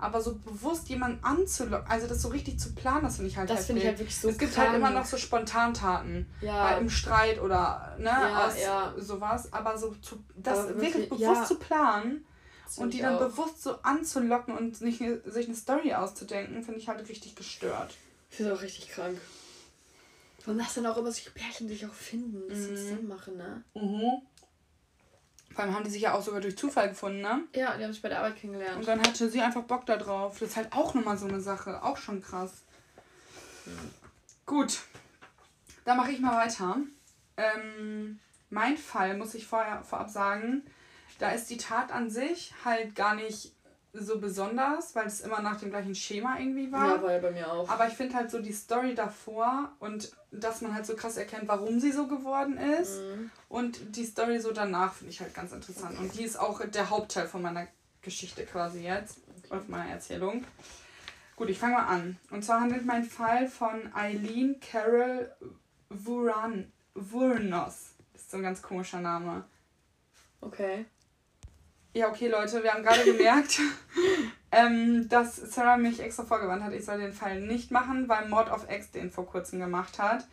[0.00, 3.50] Aber so bewusst jemanden anzulocken, also das so richtig zu planen, das finde ich halt
[3.50, 4.68] Das finde ich halt wirklich so Es gibt krank.
[4.68, 6.26] halt immer noch so Spontantaten.
[6.40, 8.94] Ja, Im Streit oder ne, Ja, aus ja.
[8.98, 9.52] sowas.
[9.52, 11.44] Aber so zu, das Aber wirklich, wirklich, bewusst ja.
[11.44, 12.24] zu planen
[12.64, 13.20] das und die dann auch.
[13.28, 17.94] bewusst so anzulocken und sich, sich eine Story auszudenken, finde ich halt richtig gestört.
[18.30, 19.18] Ich finde auch richtig krank.
[20.44, 22.76] Warum das dann auch immer solche Pärchen sich auch finden, dass sie Mhm.
[22.76, 23.62] zusammen machen, ne?
[23.74, 24.22] Mhm.
[25.54, 27.44] Vor allem haben die sich ja auch sogar durch Zufall gefunden, ne?
[27.54, 28.78] Ja, die haben sich bei der Arbeit kennengelernt.
[28.78, 30.38] Und dann hatte sie einfach Bock da drauf.
[30.38, 31.82] Das ist halt auch nochmal so eine Sache.
[31.82, 32.62] Auch schon krass.
[34.46, 34.80] Gut.
[35.84, 36.76] Dann mache ich mal weiter.
[37.36, 40.62] Ähm, mein Fall, muss ich vorher, vorab sagen,
[41.18, 43.52] da ist die Tat an sich halt gar nicht
[43.92, 46.96] so besonders, weil es immer nach dem gleichen Schema irgendwie war.
[46.96, 47.68] Ja, war ja bei mir auch.
[47.68, 51.48] Aber ich finde halt so die Story davor und dass man halt so krass erkennt,
[51.48, 53.00] warum sie so geworden ist.
[53.00, 53.30] Mhm.
[53.48, 55.98] Und die Story so danach finde ich halt ganz interessant.
[55.98, 57.66] Und die ist auch der Hauptteil von meiner
[58.02, 59.18] Geschichte quasi jetzt.
[59.50, 60.44] Auf meiner Erzählung.
[61.34, 62.16] Gut, ich fange mal an.
[62.30, 65.32] Und zwar handelt mein Fall von Eileen Carol
[65.88, 67.94] Vuran, Vurnos.
[68.12, 69.44] Das ist so ein ganz komischer Name.
[70.40, 70.84] Okay.
[71.92, 73.58] Ja, okay, Leute, wir haben gerade gemerkt,
[74.52, 78.50] ähm, dass Sarah mich extra vorgewandt hat, ich soll den Fall nicht machen, weil Mord
[78.50, 80.24] of X den vor kurzem gemacht hat.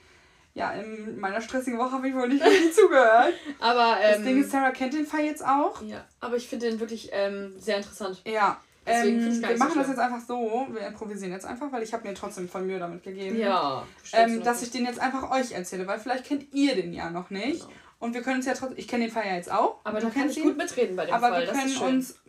[0.54, 3.34] Ja, in meiner stressigen Woche habe ich wohl nicht richtig zugehört.
[3.60, 5.82] Aber Das ähm, Ding ist, Sarah kennt den Fall jetzt auch.
[5.84, 8.22] ja, aber ich finde den wirklich ähm, sehr interessant.
[8.26, 8.60] Ja.
[8.86, 9.98] Deswegen Ähm, find's gar wir nicht so machen das schlimm.
[9.98, 13.04] jetzt einfach so, wir improvisieren jetzt einfach, weil ich habe mir trotzdem voll Mühe damit
[13.04, 13.38] gegeben.
[13.38, 13.86] Ja.
[14.14, 17.30] Ähm, dass ich den jetzt einfach euch erzähle, weil vielleicht kennt ihr den ja noch
[17.30, 17.62] nicht.
[17.62, 17.72] Genau.
[18.00, 19.80] Und wir können uns ja trotzdem, ich kenne den Fall ja jetzt auch.
[19.84, 20.50] aber du da kann kennst ich ihn.
[20.50, 21.40] gut mitreden bei dem Aber Fall.
[21.42, 22.20] wir das können ist uns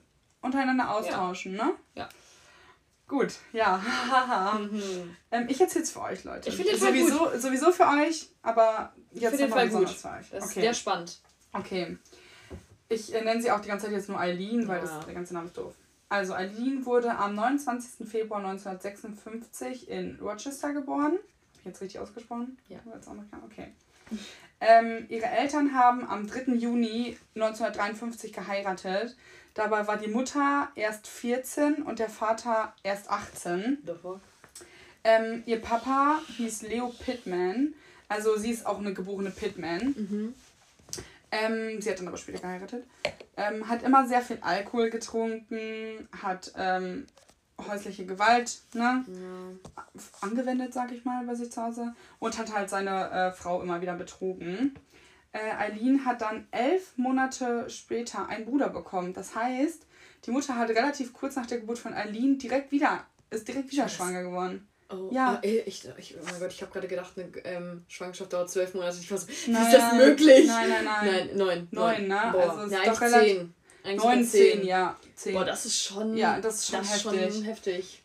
[0.40, 1.72] untereinander austauschen, ne?
[1.94, 2.08] Ja.
[3.06, 3.78] Gut, ja.
[4.58, 5.16] Mhm.
[5.30, 6.48] ähm, ich erzähle es für euch, Leute.
[6.48, 9.80] Ich finde den Fall sowieso, sowieso für euch, aber jetzt nochmal Fall gut.
[9.80, 10.30] besonders für euch.
[10.30, 10.60] Das ist Okay.
[10.60, 11.18] sehr spannend.
[11.52, 11.98] okay.
[12.90, 14.84] Ich äh, nenne sie auch die ganze Zeit jetzt nur Eileen, weil Ja.
[14.86, 15.74] das, der ganze Name ist doof.
[16.10, 18.08] Also Eileen wurde am 29.
[18.08, 21.12] Februar 1956 in Rochester geboren.
[21.12, 22.56] Hab ich jetzt richtig ausgesprochen?
[22.68, 22.78] Ja.
[23.44, 23.72] Okay.
[24.60, 26.54] Ähm, ihre Eltern haben am 3.
[26.54, 29.16] Juni 1953 geheiratet.
[29.54, 33.78] Dabei war die Mutter erst 14 und der Vater erst 18.
[33.84, 34.20] Davor.
[35.04, 37.74] Ähm, ihr Papa hieß Leo Pittman.
[38.08, 39.94] Also sie ist auch eine geborene Pittman.
[39.96, 40.34] Mhm.
[41.30, 42.84] Ähm, sie hat dann aber später geheiratet.
[43.36, 47.06] Ähm, hat immer sehr viel Alkohol getrunken, hat ähm,
[47.66, 49.72] häusliche Gewalt ne, Ja.
[50.20, 51.94] angewendet, sag ich mal, bei sich zu Hause.
[52.18, 54.74] Und hat halt seine äh, Frau immer wieder betrogen.
[55.32, 59.12] Äh, Eileen hat dann elf Monate später einen Bruder bekommen.
[59.12, 59.86] Das heißt,
[60.24, 63.84] die Mutter hat relativ kurz nach der Geburt von Eileen direkt wieder, ist direkt wieder
[63.84, 63.92] Was?
[63.94, 64.66] schwanger geworden.
[64.90, 65.38] Oh, Ja.
[65.42, 68.72] ey, ich, ich, oh mein Gott, ich habe gerade gedacht, eine ähm, Schwangerschaft dauert zwölf
[68.72, 68.96] Monate.
[69.00, 70.46] Ich war so, wie Nein, ist das möglich?
[70.46, 71.06] Nein, nein, nein.
[71.06, 71.68] Nein, neun.
[71.72, 72.28] Neun, ne?
[72.32, 72.50] Boah.
[72.58, 73.54] Also ist doch eigentlich relativ- zehn.
[73.84, 74.96] Eigentlich Neun, sogar zehn, ja.
[75.14, 75.34] Zehn.
[75.34, 76.16] Boah, das ist schon.
[76.16, 77.34] Ja, das ist schon das heftig.
[77.34, 78.02] schon heftig.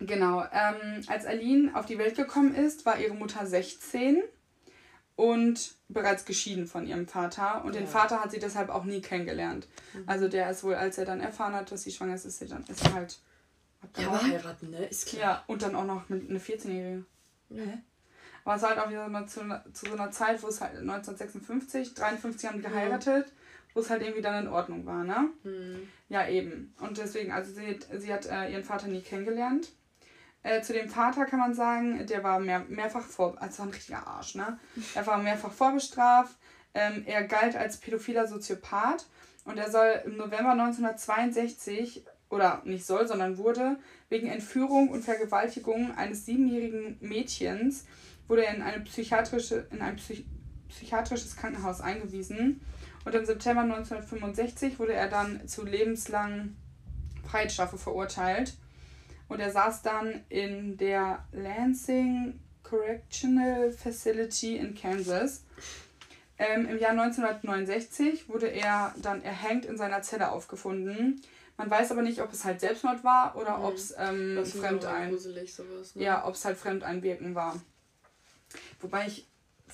[0.00, 0.44] Genau.
[0.52, 4.22] Ähm, als Aline auf die Welt gekommen ist, war ihre Mutter 16
[5.14, 7.64] und bereits geschieden von ihrem Vater.
[7.64, 7.88] Und den Ja.
[7.88, 9.66] Vater hat sie deshalb auch nie kennengelernt.
[9.94, 10.04] Mhm.
[10.06, 12.46] Also der ist wohl, als er dann erfahren hat, dass sie schwanger ist, ist sie
[12.48, 13.18] dann ist er halt
[13.96, 14.32] Ja, abgehauen.
[14.32, 14.84] heiraten, ne?
[14.86, 15.22] Ist klar.
[15.22, 17.04] Ja, und dann auch noch mit eine 14-Jährige.
[17.54, 17.78] Hä?
[18.44, 19.40] Aber es war halt auch wieder zu,
[19.72, 22.68] zu so einer Zeit, wo es halt 1956, 53 haben die Ja.
[22.70, 23.32] geheiratet,
[23.76, 25.28] wo es halt irgendwie dann in Ordnung war, ne?
[25.42, 25.86] Hm.
[26.08, 26.74] Ja, eben.
[26.80, 29.68] Und deswegen, also sie, hat- sie hat äh, ihren Vater nie kennengelernt.
[30.42, 34.06] Äh, zu dem Vater kann man sagen, der war mehr, mehrfach vor, also ein richtiger
[34.06, 34.58] Arsch, ne?
[34.94, 36.34] Er war mehrfach vorbestraft.
[36.72, 39.06] Ähm, er galt als pädophiler Soziopath
[39.44, 43.76] und er soll im November 1962, oder nicht soll, sondern wurde,
[44.08, 47.84] wegen Entführung und Vergewaltigung eines siebenjährigen Mädchens,
[48.26, 50.24] wurde er in, eine psychiatrische, in ein Psych
[50.68, 52.60] psychiatrisches Krankenhaus eingewiesen.
[53.06, 56.56] Und im September 1965 wurde er dann zu lebenslangen
[57.30, 58.54] Freiheitsstrafe verurteilt.
[59.28, 65.44] Und er saß dann in der Lansing Correctional Facility in Kansas.
[66.36, 71.22] Ähm, Im Jahr 1969 wurde er dann erhängt in seiner Zelle aufgefunden.
[71.56, 73.64] Man weiß aber nicht, ob es halt Selbstmord war oder Mhm.
[73.64, 75.94] ob es ähm, Fremdein gruselig, sowas.
[75.94, 76.02] Ne?
[76.02, 77.54] ja, ob es halt Fremdeinwirken war.
[78.80, 79.28] Wobei ich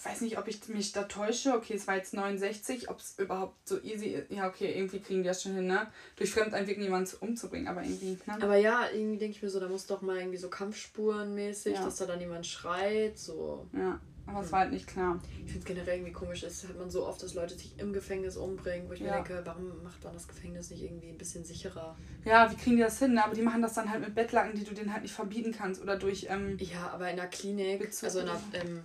[0.05, 1.55] weiß nicht, ob ich mich da täusche.
[1.55, 4.31] Okay, es war jetzt 69, ob es überhaupt so easy ist.
[4.31, 5.87] Ja, okay, irgendwie kriegen die das schon hin, ne?
[6.17, 8.39] Durch Fremdeinwirken jemanden umzubringen, aber irgendwie, ne?
[8.41, 11.75] Aber ja, irgendwie denke ich mir so, da muss doch mal irgendwie so Kampfspuren mäßig,
[11.75, 11.85] Ja.
[11.85, 13.69] dass da dann jemand schreit, so.
[13.73, 15.21] Ja, aber es war halt nicht klar.
[15.45, 17.93] Ich finde es generell irgendwie komisch, das hat man so oft, dass Leute sich im
[17.93, 19.07] Gefängnis umbringen, wo ich Ja.
[19.07, 21.97] mir denke, warum macht man das Gefängnis nicht irgendwie ein bisschen sicherer?
[22.25, 23.13] Ja, wie kriegen die das hin?
[23.15, 23.25] ne?
[23.25, 25.83] Aber die machen das dann halt mit Bettlaken, die du denen halt nicht verbieten kannst
[25.83, 28.85] oder durch, ähm, Ja, aber in der Klinik, Bezug also in einer, ähm,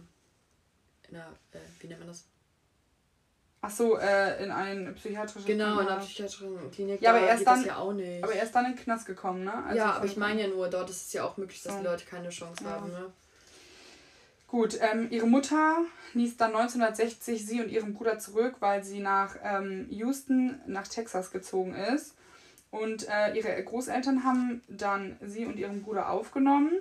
[1.10, 2.26] in einer, äh, wie nennt man das?
[3.60, 7.48] ach so, äh, in ein psychiatrisches Genau, in einer psychiatrischen Klinik, Ja, aber erst geht
[7.48, 8.24] dann- ja auch nicht.
[8.24, 9.54] Aber er ist dann in den Knast gekommen, ne?
[9.65, 11.80] Also ja, aber ich meine ja nur, dort ist es ja auch möglich, dass So.
[11.80, 12.70] die Leute keine Chance Ja.
[12.72, 13.12] haben, ne?
[14.48, 15.80] Gut, ähm, ihre Mutter
[16.13, 21.32] ließ dann 1960 sie und ihren Bruder zurück, weil sie nach ähm, Houston, nach Texas
[21.32, 22.13] gezogen ist.
[22.72, 26.72] Und äh, ihre Großeltern haben dann sie und ihren Bruder aufgenommen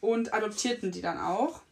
[0.00, 1.62] und adoptierten die dann auch.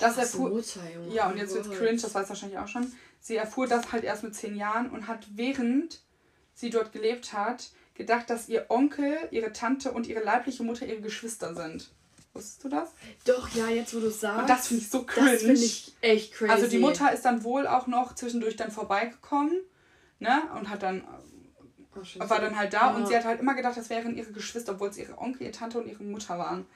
[0.00, 1.14] Das Krasse erfuhr, Mutter, Junge.
[1.14, 2.92] ja, oh und jetzt wird's cringe, das weiß wahrscheinlich auch schon.
[3.20, 6.00] sie erfuhr das halt erst mit zehn Jahren und hat während
[6.54, 11.00] sie dort gelebt hat, gedacht, dass ihr Onkel, ihre Tante und ihre leibliche Mutter ihre
[11.00, 11.90] Geschwister sind.
[12.32, 12.90] Wusstest du das?
[13.24, 14.40] Doch, ja, jetzt wo du es sagst.
[14.40, 15.32] Und das finde ich so cringe.
[15.32, 16.52] Das finde ich echt crazy.
[16.52, 19.52] Also die Mutter ist dann wohl auch noch zwischendurch dann vorbeigekommen,
[20.20, 20.42] ne?
[20.56, 21.02] Und hat dann
[21.96, 22.96] oh, war dann halt da ja.
[22.96, 25.52] und sie hat halt immer gedacht, das wären ihre Geschwister, obwohl es ihre Onkel, ihre
[25.52, 26.66] Tante und ihre Mutter waren.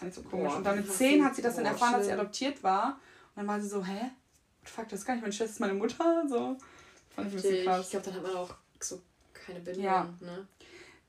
[0.00, 0.54] Fand ich so komisch.
[0.54, 2.98] Und dann mit zehn hat sie das dann erfahren, dass sie adoptiert war.
[3.34, 4.10] Und dann war sie so, hä?
[4.64, 6.24] Fuck, das ist gar nicht meine Schwester, ist meine Mutter.
[6.26, 6.56] So.
[7.14, 7.84] Fand ich ein bisschen krass.
[7.84, 9.02] Ich glaube, dann hat man auch so
[9.34, 10.08] keine Bindung, ja.
[10.20, 10.48] ne?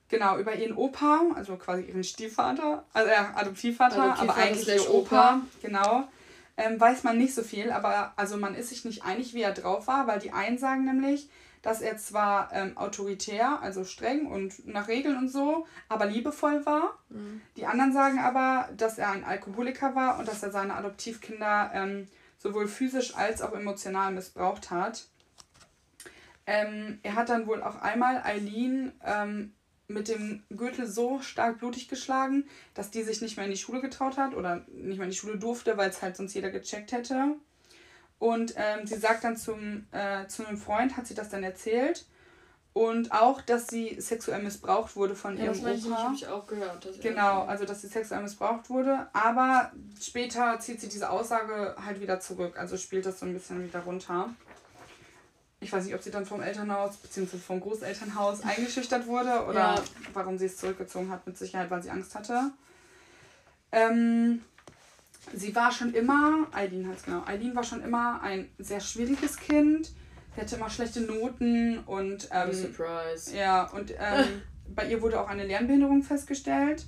[0.09, 4.93] Genau, über ihren Opa, also quasi ihren Stiefvater, also äh, Adoptivvater, Adoptivvater, aber eigentlich ihr
[4.93, 6.09] Opa, Opa, genau,
[6.57, 9.53] ähm, weiß man nicht so viel, aber also man ist sich nicht einig, wie er
[9.53, 11.29] drauf war, weil die einen sagen nämlich,
[11.61, 16.97] dass er zwar ähm, autoritär, also streng und nach Regeln und so, aber liebevoll war.
[17.09, 17.41] Mhm.
[17.55, 22.07] Die anderen sagen aber, dass er ein Alkoholiker war und dass er seine Adoptivkinder ähm,
[22.37, 25.07] sowohl physisch als auch emotional missbraucht hat.
[26.47, 29.53] Ähm, er hat dann wohl auch einmal Eileen ähm,
[29.87, 33.81] mit dem Gürtel so stark blutig geschlagen, dass die sich nicht mehr in die Schule
[33.81, 36.91] getraut hat oder nicht mehr in die Schule durfte, weil es halt sonst jeder gecheckt
[36.91, 37.35] hätte.
[38.21, 42.05] Und ähm, sie sagt dann zum, äh, zu einem Freund, hat sie das dann erzählt.
[42.73, 45.89] Und auch, dass sie sexuell missbraucht wurde von ja, ihrem das Opa.
[45.89, 46.87] Das habe ich auch gehört.
[47.01, 49.07] genau, also dass sie sexuell missbraucht wurde.
[49.11, 52.57] Aber später zieht sie diese Aussage halt wieder zurück.
[52.57, 54.29] Also spielt das so ein bisschen wieder runter
[55.63, 57.37] ich weiß nicht, ob sie dann vom Elternhaus bzw.
[57.37, 59.83] vom Großelternhaus eingeschüchtert wurde oder ja.
[60.13, 61.25] warum sie es zurückgezogen hat.
[61.25, 62.51] Mit Sicherheit, weil sie Angst hatte.
[63.71, 64.41] Ähm,
[65.33, 69.91] sie war schon immer, Eileen heißt genau, Eileen war schon immer ein sehr schwieriges Kind.
[70.35, 72.29] Sie hatte immer schlechte Noten und.
[72.31, 73.35] Ähm, Surprise.
[73.35, 74.41] Ja, und ähm,
[74.75, 76.85] bei ihr wurde auch eine Lernbehinderung festgestellt.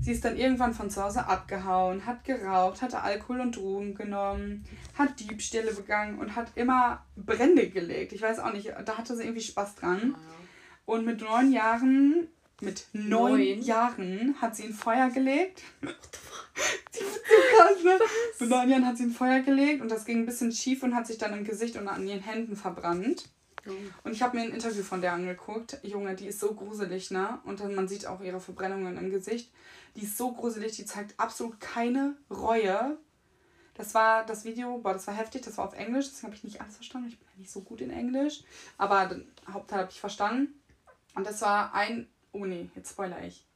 [0.00, 4.64] Sie ist dann irgendwann von zu Hause abgehauen, hat geraucht, hatte Alkohol und Drogen genommen,
[4.94, 8.12] hat Diebstähle begangen und hat immer Brände gelegt.
[8.12, 10.14] Ich weiß auch nicht, da hatte sie irgendwie Spaß dran.
[10.84, 12.28] Und mit neun Jahren,
[12.60, 13.62] mit neun, neun?
[13.62, 15.62] Jahren hat sie ein Feuer gelegt.
[16.90, 17.98] sie ist so krass, ne?
[18.40, 20.94] Mit neun Jahren hat sie ein Feuer gelegt und das ging ein bisschen schief und
[20.94, 23.28] hat sich dann im Gesicht und an ihren Händen verbrannt.
[24.04, 25.78] Und ich habe mir ein Interview von der angeguckt.
[25.82, 27.40] Junge, die ist so gruselig, ne?
[27.44, 29.50] Und dann, man sieht auch ihre Verbrennungen im Gesicht.
[29.96, 32.96] Die ist so gruselig, die zeigt absolut keine Reue.
[33.74, 36.44] Das war das Video, boah, das war heftig, das war auf Englisch, das habe ich
[36.44, 37.08] nicht alles verstanden.
[37.08, 38.44] Ich bin ja nicht so gut in Englisch.
[38.78, 40.60] Aber den Hauptteil habe ich verstanden.
[41.14, 42.08] Und das war ein.
[42.36, 43.46] Oh nee, jetzt spoiler ich.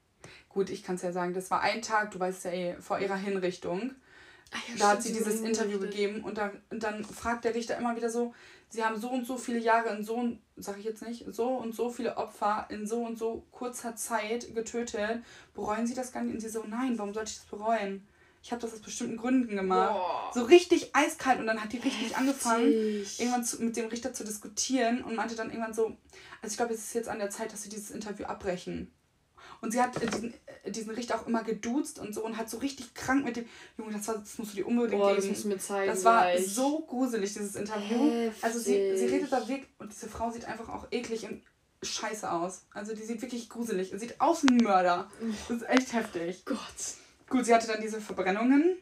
[0.49, 2.99] Gut, ich kann es ja sagen, das war ein Tag, du weißt ja eh, vor
[2.99, 3.95] ihrer Hinrichtung.
[4.53, 7.95] Ja, da hat sie dieses Interview gegeben und, da, und dann fragt der Richter immer
[7.95, 8.35] wieder so,
[8.69, 11.49] sie haben so und so viele Jahre in so und, sag ich jetzt nicht, so
[11.49, 15.23] und so viele Opfer in so und so kurzer Zeit getötet.
[15.55, 16.35] Bereuen sie das gar nicht?
[16.35, 18.09] Und sie so, nein, warum sollte ich das bereuen?
[18.43, 19.93] Ich habe das aus bestimmten Gründen gemacht.
[19.93, 20.31] Boah.
[20.33, 22.17] So richtig eiskalt und dann hat die richtig Heftig.
[22.17, 22.73] angefangen,
[23.19, 25.97] irgendwann zu, mit dem Richter zu diskutieren und meinte dann irgendwann so,
[26.41, 28.91] also ich glaube, es ist jetzt an der Zeit, dass sie dieses Interview abbrechen.
[29.61, 30.33] Und sie hat diesen,
[30.65, 33.45] äh, diesen Richter auch immer geduzt und so und hat so richtig krank mit dem.
[33.77, 35.21] Junge, das, war, das musst du dir unbedingt Boah, geben.
[35.21, 35.93] Das musst du mir zeigen.
[35.93, 36.55] Das war gleich.
[36.55, 38.11] so gruselig, dieses Interview.
[38.11, 38.45] Heftig.
[38.45, 41.43] Also sie, sie redet da weg und diese Frau sieht einfach auch eklig und
[41.83, 42.67] scheiße aus.
[42.73, 45.11] Also die sieht wirklich gruselig und sieht aus wie ein Mörder.
[45.49, 46.45] Das ist echt heftig.
[46.47, 46.59] Gott.
[47.31, 48.77] Gut, sie hatte dann diese Verbrennungen.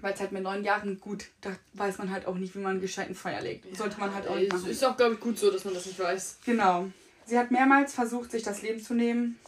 [0.00, 2.72] Weil es halt mit neun Jahren gut, da weiß man halt auch nicht, wie man
[2.72, 3.64] einen gescheiten Feuer legt.
[3.64, 4.70] Ja, Sollte man halt auch nicht machen.
[4.70, 6.38] Ist auch, glaube ich, gut so, dass man das nicht weiß.
[6.46, 6.86] Genau.
[7.26, 9.40] Sie hat mehrmals versucht, sich das Leben zu nehmen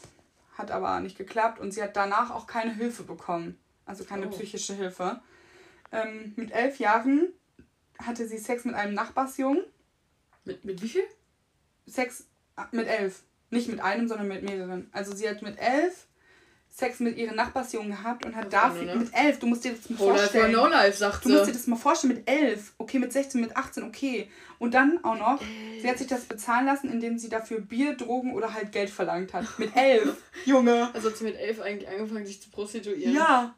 [0.60, 4.30] hat aber nicht geklappt und sie hat danach auch keine Hilfe bekommen, also keine oh.
[4.30, 5.20] psychische Hilfe.
[5.90, 7.32] Ähm, mit elf Jahren
[7.98, 9.64] hatte sie Sex mit einem Nachbarsjungen.
[10.44, 11.04] Mit, mit wie viel?
[11.86, 12.26] Sex
[12.56, 13.22] ah, mit elf.
[13.50, 14.88] Nicht mit einem, sondern mit mehreren.
[14.92, 16.06] Also sie hat mit elf
[16.72, 18.96] Sex mit ihren Nachbarsjungen gehabt und hat okay, dafür ne?
[18.96, 20.52] mit elf, du musst dir das mal oh, vorstellen.
[20.52, 23.56] No life, sagt du musst dir das mal vorstellen, mit elf, okay, mit 16, mit
[23.56, 24.30] 18, okay.
[24.58, 25.40] Und dann auch noch,
[25.80, 29.34] sie hat sich das bezahlen lassen, indem sie dafür Bier, Drogen oder halt Geld verlangt
[29.34, 29.58] hat.
[29.58, 30.90] Mit elf, Junge.
[30.94, 33.14] Also hat sie mit elf eigentlich angefangen, sich zu prostituieren.
[33.14, 33.54] Ja.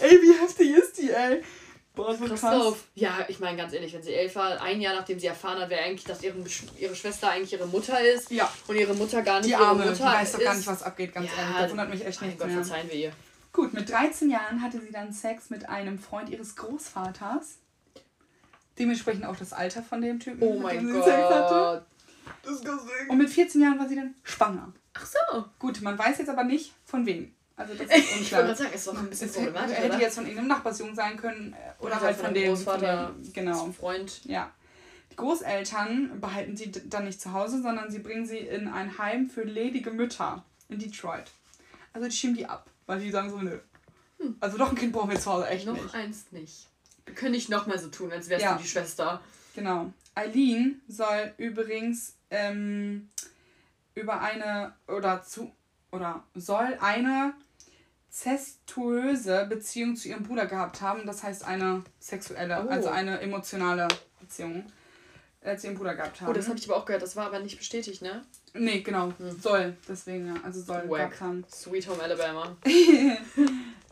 [0.00, 1.42] Ey, wie heftig ist die, ey?
[1.94, 2.40] Boah, so krass.
[2.40, 2.84] Drauf.
[2.94, 5.70] Ja, ich meine ganz ehrlich, wenn sie elf war, ein Jahr nachdem sie erfahren hat,
[5.70, 6.36] wer eigentlich, dass ihre,
[6.78, 8.52] ihre Schwester eigentlich ihre Mutter ist ja.
[8.66, 10.82] und ihre Mutter gar nicht die ihre Arme, Mutter die weiß doch gar nicht, was
[10.82, 11.56] abgeht, ganz ja, ehrlich.
[11.60, 12.56] Das wundert mich echt nicht Gott, mehr.
[12.56, 13.12] verzeihen wir ihr.
[13.52, 17.58] Gut, mit 13 Jahren hatte sie dann Sex mit einem Freund ihres Großvaters.
[18.76, 21.04] Dementsprechend auch das Alter von dem Typen, oh mein Gott.
[21.04, 21.86] Sex hatte.
[23.08, 24.72] Und mit 14 Jahren war sie dann schwanger.
[24.94, 25.44] Ach so.
[25.60, 27.32] Gut, man weiß jetzt aber nicht von wem.
[27.56, 28.20] Also das ist unklar.
[28.20, 30.00] Ich wollte sagen, ist doch ein bisschen problematisch, Hätte oder?
[30.00, 33.22] jetzt von irgendeinem Nachbarsjungen sein können äh, oder, oder halt von, von dem Großvater, von
[33.22, 33.72] dem, genau.
[33.72, 34.24] Freund.
[34.24, 34.50] Ja.
[35.12, 39.30] Die Großeltern behalten sie dann nicht zu Hause, sondern sie bringen sie in ein Heim
[39.30, 41.30] für ledige Mütter in Detroit.
[41.92, 43.60] Also die schieben die ab, weil die sagen so, nö.
[44.18, 44.36] Hm.
[44.40, 45.84] Also doch ein Kind brauchen wir zu Hause echt noch nicht.
[45.84, 46.66] Noch eins nicht.
[47.06, 48.54] Wir können nicht nochmal so tun, als wärst ja.
[48.54, 49.20] du die Schwester.
[49.54, 49.92] Genau.
[50.16, 53.10] Eileen soll übrigens ähm,
[53.94, 55.52] über eine oder zu
[55.92, 57.34] oder soll eine
[58.14, 61.04] zestuöse Beziehung zu ihrem Bruder gehabt haben.
[61.04, 62.68] Das heißt eine sexuelle, Oh.
[62.70, 63.88] also eine emotionale
[64.20, 64.64] Beziehung
[65.40, 66.30] äh, zu ihrem Bruder gehabt haben.
[66.30, 67.02] Oh, das habe ich aber auch gehört.
[67.02, 68.22] Das war aber nicht bestätigt, ne?
[68.54, 69.12] Nee, genau.
[69.40, 69.76] Soll.
[69.88, 70.34] Deswegen, ja.
[70.44, 71.10] Also soll Wack.
[71.10, 71.44] gehabt haben.
[71.50, 72.56] Sweet Home Alabama.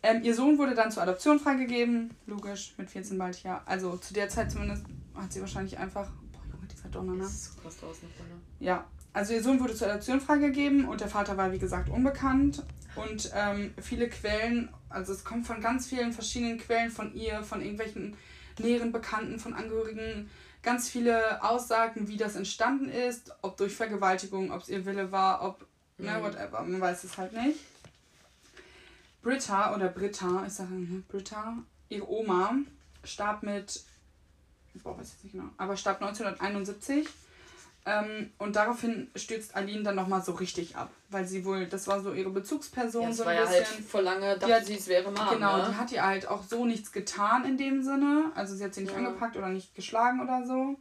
[0.04, 2.10] Ähm, ihr Sohn wurde dann zur Adoption freigegeben.
[2.26, 3.62] Logisch, mit 14 bald ja.
[3.66, 6.10] Also zu der Zeit zumindest hat sie wahrscheinlich einfach.
[6.32, 7.22] Boah, Junge, dieser Donner, ne?
[7.22, 8.08] Das ist so krass draußen.
[8.58, 8.84] Ja.
[9.12, 12.64] Also ihr Sohn wurde zur Adoption freigegeben und der Vater war wie gesagt unbekannt.
[12.94, 17.60] Und ähm, viele Quellen, also es kommt von ganz vielen verschiedenen Quellen von ihr, von
[17.62, 18.16] irgendwelchen
[18.58, 20.30] näheren Bekannten, von Angehörigen,
[20.62, 25.42] ganz viele Aussagen, wie das entstanden ist, ob durch Vergewaltigung, ob es ihr Wille war,
[25.42, 25.66] ob,
[25.98, 26.22] ne, Mhm.
[26.22, 27.58] whatever, man weiß es halt nicht.
[29.22, 31.56] Britta oder Britta, ich sage hm, Britta,
[31.88, 32.56] ihre Oma,
[33.04, 33.82] starb mit,
[34.82, 37.08] boah, weiß ich jetzt nicht genau, aber starb 1971.
[37.84, 42.00] Ähm, und daraufhin stürzt Aline dann nochmal so richtig ab, weil sie wohl, das war
[42.00, 43.84] so ihre Bezugsperson, Ja, das so war ein ja halt bisschen.
[43.84, 45.66] vor lange, dachte hat- sie, es wäre Mom, Genau, ne?
[45.70, 48.30] die hat ihr halt auch so nichts getan in dem Sinne.
[48.36, 48.98] Also sie hat sie nicht Ja.
[48.98, 50.76] angepackt oder nicht geschlagen oder so.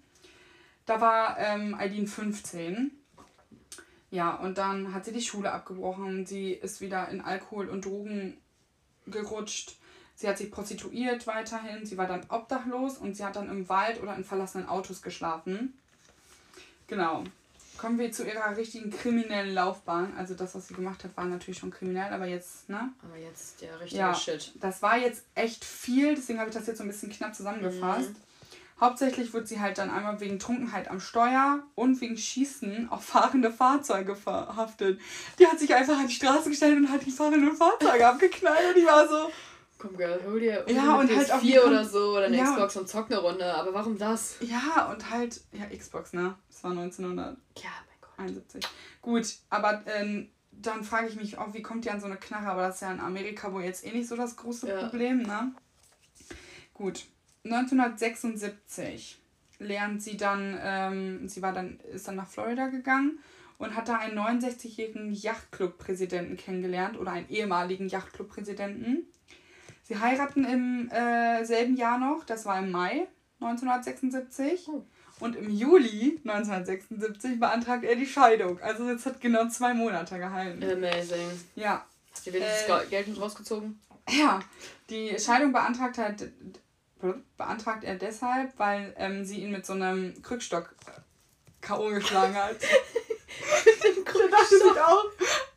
[0.85, 2.91] Da war ähm, Eileen 15.
[4.11, 6.25] Ja, und dann hat sie die Schule abgebrochen.
[6.27, 8.37] Sie ist wieder in Alkohol und Drogen
[9.07, 9.77] gerutscht.
[10.15, 11.85] Sie hat sich prostituiert weiterhin.
[11.85, 15.79] Sie war dann obdachlos und sie hat dann im Wald oder in verlassenen Autos geschlafen.
[16.91, 17.23] Genau.
[17.77, 20.13] Kommen wir zu ihrer richtigen kriminellen Laufbahn.
[20.17, 22.89] Also das, was sie gemacht hat, war natürlich schon kriminell, aber jetzt, ne?
[23.01, 24.13] Aber jetzt der richtige Ja.
[24.13, 24.51] Shit.
[24.59, 28.09] Das war jetzt echt viel, deswegen habe ich das jetzt so ein bisschen knapp zusammengefasst.
[28.09, 28.15] Mhm.
[28.81, 33.51] Hauptsächlich wurde sie halt dann einmal wegen Trunkenheit am Steuer und wegen Schießen auf fahrende
[33.51, 34.99] Fahrzeuge verhaftet.
[35.39, 38.81] Die hat sich einfach an die Straße gestellt und hat die fahrenden Fahrzeuge abgeknallt und
[38.81, 39.31] die war so,
[39.81, 42.37] Komm, Girl, hol dir, Ja, und halt auch die PS4 Kon- oder so oder eine
[42.37, 43.51] Ja, Xbox und zock eine Runde.
[43.55, 44.35] Aber warum das?
[44.41, 46.35] ja, und halt, ja, Xbox, ne?
[46.49, 48.63] Das war 1971.
[48.63, 48.69] Ja.
[49.01, 52.47] Gut, aber ähm, dann frage ich mich auch, wie kommt die an so eine Knarre?
[52.51, 54.83] Aber das ist ja in Amerika wohl jetzt eh nicht so das große Ja.
[54.83, 55.51] Problem, ne?
[56.75, 57.05] Gut,
[57.43, 59.17] 1976
[59.59, 63.19] lernt sie dann, ähm, sie war dann, ist dann nach Florida gegangen
[63.57, 69.07] und hat da einen 69-jährigen Yachtclub-Präsidenten kennengelernt oder einen ehemaligen Yachtclub-Präsidenten.
[69.91, 73.07] Sie heiraten im äh, selben Jahr noch, das war im Mai
[73.41, 74.69] 1976.
[74.69, 74.85] Oh.
[75.19, 78.57] Und im Juli 1976 beantragt er die Scheidung.
[78.61, 80.63] Also jetzt hat genau zwei Monate gehalten.
[80.63, 81.29] Amazing.
[81.55, 81.85] Ja.
[82.13, 83.81] Hast du wenigstens Äh, Geld mit rausgezogen?
[84.09, 84.39] Ja.
[84.89, 86.23] Die Scheidung beantragt hat
[87.35, 91.01] beantragt er deshalb, weil ähm, sie ihn mit so einem Krückstock äh,
[91.59, 91.89] K.O.
[91.89, 92.55] geschlagen hat.
[94.13, 95.05] Da dachte sich auch,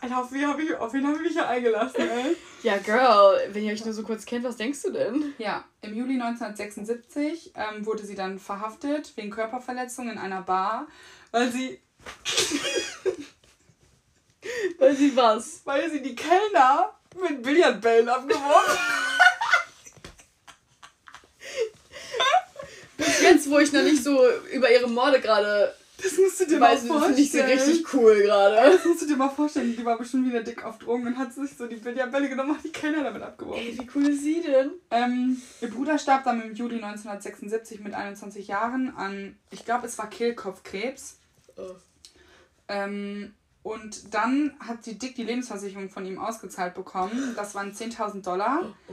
[0.00, 2.36] Alter, auf wen habe ich, auf wen hab ich mich hier eingelassen, ey?
[2.62, 5.34] Ja, Girl, wenn ihr euch nur so kurz kennt, was denkst du denn?
[5.38, 10.86] Ja, im Juli 1976 ähm, wurde sie dann verhaftet wegen Körperverletzung in einer Bar,
[11.30, 11.80] weil sie,
[14.78, 15.62] Weil sie was?
[15.64, 18.78] weil sie die Kellner mit Billardbällen abgeworfen
[22.96, 24.20] Bis jetzt, wo ich noch nicht so
[24.52, 27.58] über ihre Morde gerade Das musst du dir mal finde ich vorstellen.
[27.58, 28.72] richtig cool gerade.
[28.72, 29.74] Das musst du dir mal vorstellen.
[29.76, 32.56] Die war bestimmt wieder dick auf Drogen und hat sich so die Billardbälle genommen und
[32.58, 33.62] hat die Kellner damit abgeworfen.
[33.62, 34.72] Ey, wie cool ist sie denn?
[34.90, 39.96] Ähm, ihr Bruder starb dann im Juli 1976 mit 21 Jahren an, ich glaube, es
[39.98, 41.18] war Kehlkopfkrebs.
[41.56, 41.62] Oh.
[42.68, 47.32] Ähm, und dann hat sie dick die Lebensversicherung von ihm ausgezahlt bekommen.
[47.34, 48.74] Das waren 10.000 Dollar.
[48.88, 48.92] Oh.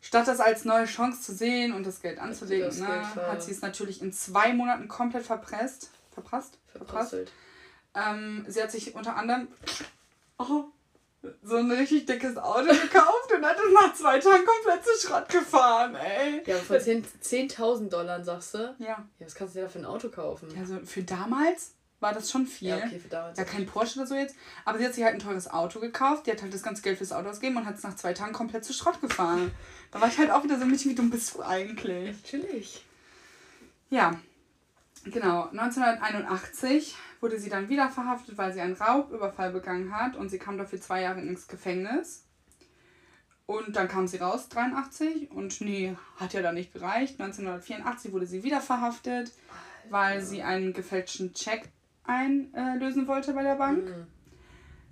[0.00, 3.42] Statt das als neue Chance zu sehen und das Geld anzulegen, das ne, Geld hat
[3.42, 5.90] sie es natürlich in zwei Monaten komplett verpresst.
[6.20, 6.58] Verprasst?
[6.66, 7.10] Verprasst.
[7.10, 7.32] Verprasselt.
[7.94, 9.48] Ähm, sie hat sich unter anderem
[10.38, 10.64] oh,
[11.42, 15.28] so ein richtig dickes Auto gekauft und hat es nach zwei Tagen komplett zu Schrott
[15.28, 16.42] gefahren, ey.
[16.46, 18.76] Ja, von 10 10.000 Dollar, sagst du?
[18.78, 20.48] Ja, Ja, was kannst du dir da für ein Auto kaufen?
[20.58, 22.68] also für damals war das schon viel.
[22.68, 23.36] Ja, okay, für damals.
[23.38, 24.36] Ja, kein Porsche oder so jetzt.
[24.64, 26.26] Aber sie hat sich halt ein teures Auto gekauft.
[26.26, 28.32] Die hat halt das ganze Geld fürs Auto ausgegeben und hat es nach zwei Tagen
[28.32, 29.50] komplett zu Schrott gefahren.
[29.90, 32.14] Da war ich halt auch wieder so ein bisschen, wie dumm bist du eigentlich?
[32.22, 32.84] Natürlich.
[33.90, 34.20] Ja,
[35.04, 35.48] genau.
[35.48, 40.58] 1981 wurde sie dann wieder verhaftet, weil sie einen Raubüberfall begangen hat und sie kam
[40.58, 42.24] dafür zwei Jahre ins Gefängnis.
[43.46, 47.18] Und dann kam sie raus, 83, und nee, hat ja dann nicht gereicht.
[47.18, 49.32] 1984 wurde sie wieder verhaftet,
[49.88, 51.70] weil sie einen gefälschten Check
[52.04, 53.84] einlösen wollte bei der Bank.
[53.84, 54.06] Mhm.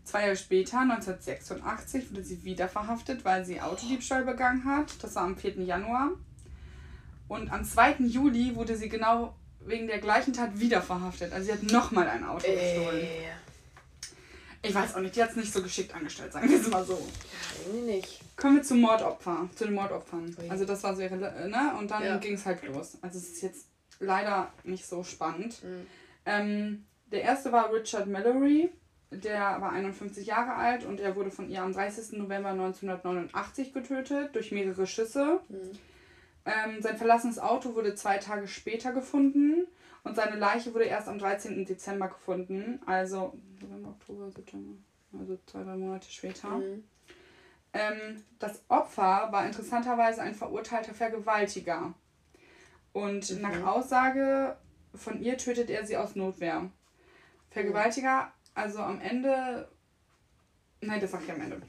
[0.04, 5.02] Zwei Jahre später, 1986, wurde sie wieder verhaftet, weil sie Autodiebstahl begangen hat.
[5.02, 5.60] Das war am 4.
[5.62, 6.12] Januar.
[7.28, 7.96] Und am 2.
[8.06, 9.36] Juli wurde sie genau
[9.66, 11.32] wegen der gleichen Tat wieder verhaftet.
[11.32, 13.00] Also sie hat nochmal ein Auto gestohlen.
[13.00, 13.28] Ey.
[14.62, 16.84] Ich weiß auch nicht, die hat es nicht so geschickt angestellt, sagen wir es mal
[16.84, 16.94] so.
[16.94, 18.20] Ja, irgendwie nicht.
[18.36, 20.34] Kommen wir zum Mordopfer, zu den Mordopfern.
[20.40, 20.50] Ui.
[20.50, 21.72] Also das war so ihre, ne?
[21.78, 22.16] Und dann Ja.
[22.16, 22.98] ging es halt los.
[23.00, 23.66] Also es ist jetzt
[24.00, 25.62] leider nicht so spannend.
[25.62, 25.86] Mhm.
[26.24, 28.70] Ähm, der erste war Richard Mallory.
[29.12, 32.18] Der war 51 Jahre alt und er wurde von ihr am 30.
[32.18, 35.38] November 1989 getötet durch mehrere Schüsse.
[35.48, 35.78] Mhm.
[36.46, 39.66] Ähm, sein verlassenes Auto wurde zwei Tage später gefunden
[40.04, 41.64] und seine Leiche wurde erst am 13.
[41.66, 42.80] Dezember gefunden.
[42.86, 44.76] Also November, Oktober, September.
[45.18, 46.48] Also zwei, drei Monate später.
[46.48, 46.84] Mhm.
[47.72, 51.94] Ähm, das Opfer war interessanterweise ein verurteilter Vergewaltiger.
[52.92, 53.42] Und mhm.
[53.42, 54.56] nach Aussage
[54.94, 56.70] von ihr tötet er sie aus Notwehr.
[57.50, 59.68] Vergewaltiger, also am Ende.
[60.80, 61.60] Nein, das sag ich am Ende.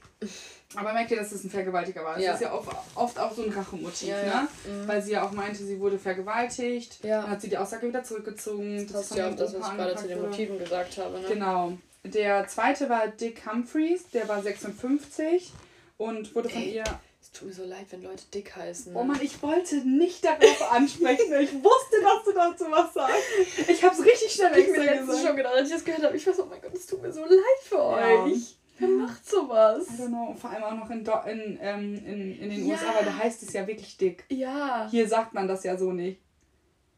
[0.74, 2.14] Aber merkt ihr, dass es ein Vergewaltiger war?
[2.14, 2.34] Das ja.
[2.34, 4.48] ist ja oft, oft auch so ein Rachemotiv, ja, ne?
[4.66, 4.88] Mhm.
[4.88, 7.02] Weil sie ja auch meinte, sie wurde vergewaltigt.
[7.02, 7.22] Ja.
[7.22, 8.86] Dann hat sie die Aussage wieder zurückgezogen.
[8.86, 11.28] Das, das ist ja auch das, was ich gerade zu den Motiven gesagt habe, ne?
[11.28, 11.78] Genau.
[12.04, 15.52] Der zweite war Dick Humphreys, der war 56
[15.96, 16.76] und wurde von Ey.
[16.76, 16.84] ihr
[17.20, 18.96] es tut mir so leid, wenn Leute dick heißen.
[18.96, 21.32] Oh Mann, ich wollte nicht darauf ansprechen.
[21.40, 23.68] Ich wusste, dass du dazu was sagst.
[23.68, 26.16] Ich hab's richtig schnell ich mir letztens schon gedacht, als ich das gehört habe.
[26.16, 28.24] Ich war so, oh mein Gott, es tut mir so leid für ja.
[28.24, 28.57] euch.
[28.78, 29.86] Wer macht sowas?
[29.88, 30.34] I don't know.
[30.34, 32.74] Vor allem auch noch in, in, ähm, in, in den ja.
[32.74, 34.24] USA, weil da heißt es ja wirklich dick.
[34.30, 34.88] Ja.
[34.90, 36.20] Hier sagt man das ja so nicht.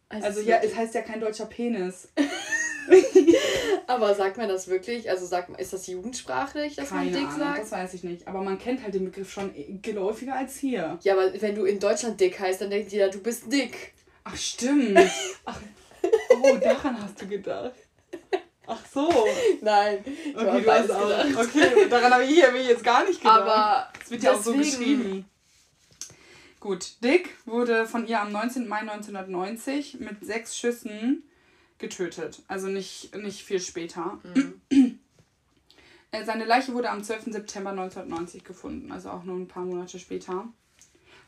[0.08, 2.12] Also, also ja, es heißt ja kein deutscher Penis.
[3.86, 5.08] Aber sagt man das wirklich?
[5.08, 7.62] Also sagt ist das jugendsprachlich, dass Keine man dick Ahnung, sagt?
[7.62, 8.26] Das weiß ich nicht.
[8.28, 9.52] Aber man kennt halt den Begriff schon
[9.82, 10.98] geläufiger als hier.
[11.02, 13.94] Ja, aber wenn du in Deutschland dick heißt, dann denkt jeder, du bist dick.
[14.24, 14.98] Ach stimmt.
[15.44, 15.60] Ach,
[16.42, 17.74] oh, daran hast du gedacht.
[18.70, 19.12] Ach so.
[19.60, 20.04] Nein.
[20.34, 21.44] Okay, du hast auch.
[21.44, 23.42] Okay, daran habe ich hier jetzt gar nicht gedacht.
[23.42, 25.24] Aber es wird ja auch so geschrieben.
[26.60, 28.68] Gut, Dick wurde von ihr am 19.
[28.68, 31.24] Mai 1990 mit sechs Schüssen
[31.78, 32.42] getötet.
[32.48, 34.18] Also nicht, nicht viel später.
[34.34, 35.00] Mhm.
[36.12, 37.32] Äh, seine Leiche wurde am 12.
[37.32, 40.48] September 1990 gefunden, also auch nur ein paar Monate später.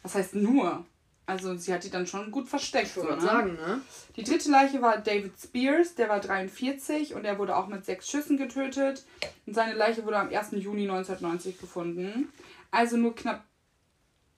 [0.03, 0.85] Was heißt nur?
[1.25, 2.89] Also sie hat die dann schon gut versteckt.
[2.89, 3.21] Ich so, ne?
[3.21, 3.81] sagen, ne?
[4.17, 8.11] Die dritte Leiche war David Spears, der war 43 und er wurde auch mit sechs
[8.11, 9.05] Schüssen getötet.
[9.47, 10.53] Und seine Leiche wurde am 1.
[10.53, 12.33] Juni 1990 gefunden.
[12.71, 13.45] Also nur knapp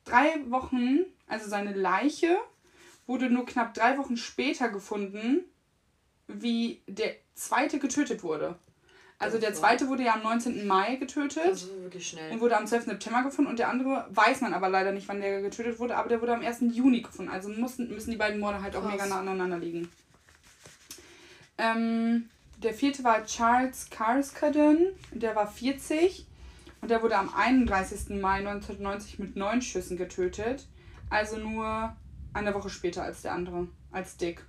[0.04, 2.38] drei Wochen, also seine Leiche
[3.06, 5.44] wurde nur knapp drei Wochen später gefunden
[6.26, 8.56] wie der zweite getötet wurde.
[9.18, 10.66] Also der zweite wurde ja am 19.
[10.66, 11.52] Mai getötet.
[11.52, 12.32] Ist wirklich schnell.
[12.32, 12.86] Und wurde am 12.
[12.86, 13.50] September gefunden.
[13.50, 15.96] Und der andere weiß man aber leider nicht, wann der getötet wurde.
[15.96, 16.60] Aber der wurde am 1.
[16.72, 17.30] Juni gefunden.
[17.30, 18.92] Also müssen, müssen die beiden Morde halt auch Krass.
[18.92, 19.88] mega nah aneinander liegen.
[21.58, 24.88] Ähm, der vierte war Charles Carskadon.
[25.12, 26.26] Der war 40.
[26.80, 28.20] Und der wurde am 31.
[28.20, 30.66] Mai 1990 mit neun Schüssen getötet.
[31.08, 31.96] Also nur
[32.34, 33.68] eine Woche später als der andere.
[33.92, 34.44] Als Dick.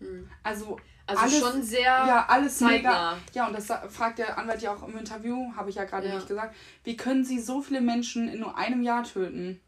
[0.00, 0.28] Mhm.
[0.42, 0.78] Also,
[1.10, 3.12] also alles, schon sehr ja, alles zeitnah.
[3.12, 3.18] mega.
[3.34, 6.14] Ja, und das fragt der Anwalt ja auch im Interview, habe ich ja gerade ja.
[6.14, 6.54] nicht gesagt.
[6.84, 9.60] Wie können sie so viele Menschen in nur einem Jahr töten?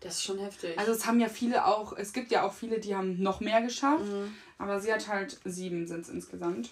[0.00, 0.78] Das ist schon heftig.
[0.78, 3.62] Also es haben ja viele auch, es gibt ja auch viele, die haben noch mehr
[3.62, 4.34] geschafft, mhm.
[4.58, 6.70] aber sie hat halt sieben sind es insgesamt.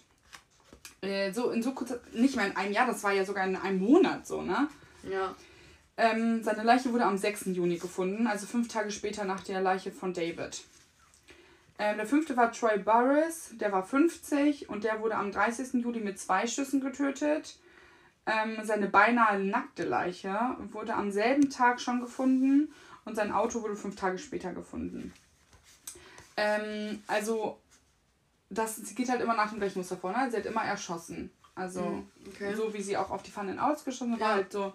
[1.00, 3.56] Äh, so in so kurzer, nicht mal in einem Jahr, das war ja sogar in
[3.56, 4.68] einem Monat so, ne?
[5.10, 5.34] Ja.
[5.96, 7.46] Ähm, seine Leiche wurde am 6.
[7.46, 10.62] Juni gefunden, also fünf Tage später nach der Leiche von David.
[11.78, 15.82] Ähm, der fünfte war Troy Burris, der war 50 und der wurde am 30.
[15.82, 17.58] Juli mit zwei Schüssen getötet.
[18.24, 22.72] Ähm, seine beinahe nackte Leiche wurde am selben Tag schon gefunden
[23.04, 25.12] und sein Auto wurde fünf Tage später gefunden.
[26.36, 27.58] Ähm, also,
[28.48, 30.30] das, sie geht halt immer nach dem gleichen Muster vor, ne?
[30.30, 31.30] Sie hat immer erschossen.
[31.54, 32.54] Also, mhm, okay.
[32.54, 34.26] so wie sie auch auf die Pfannen ausgeschossen hat, ja.
[34.26, 34.72] war halt so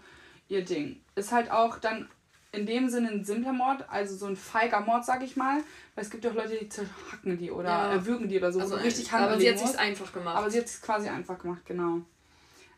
[0.50, 1.02] ihr Ding.
[1.16, 2.10] Ist halt auch dann
[2.58, 5.62] in dem Sinne ein simpler Mord, also so ein feiger Mord, sag ich mal.
[5.96, 7.92] Weil es gibt ja auch Leute, die zerhacken die oder ja.
[7.92, 8.60] erwürgen die oder so.
[8.60, 10.36] Also richtig Aber sie hat es einfach gemacht.
[10.36, 12.02] Aber sie hat es quasi einfach gemacht, genau.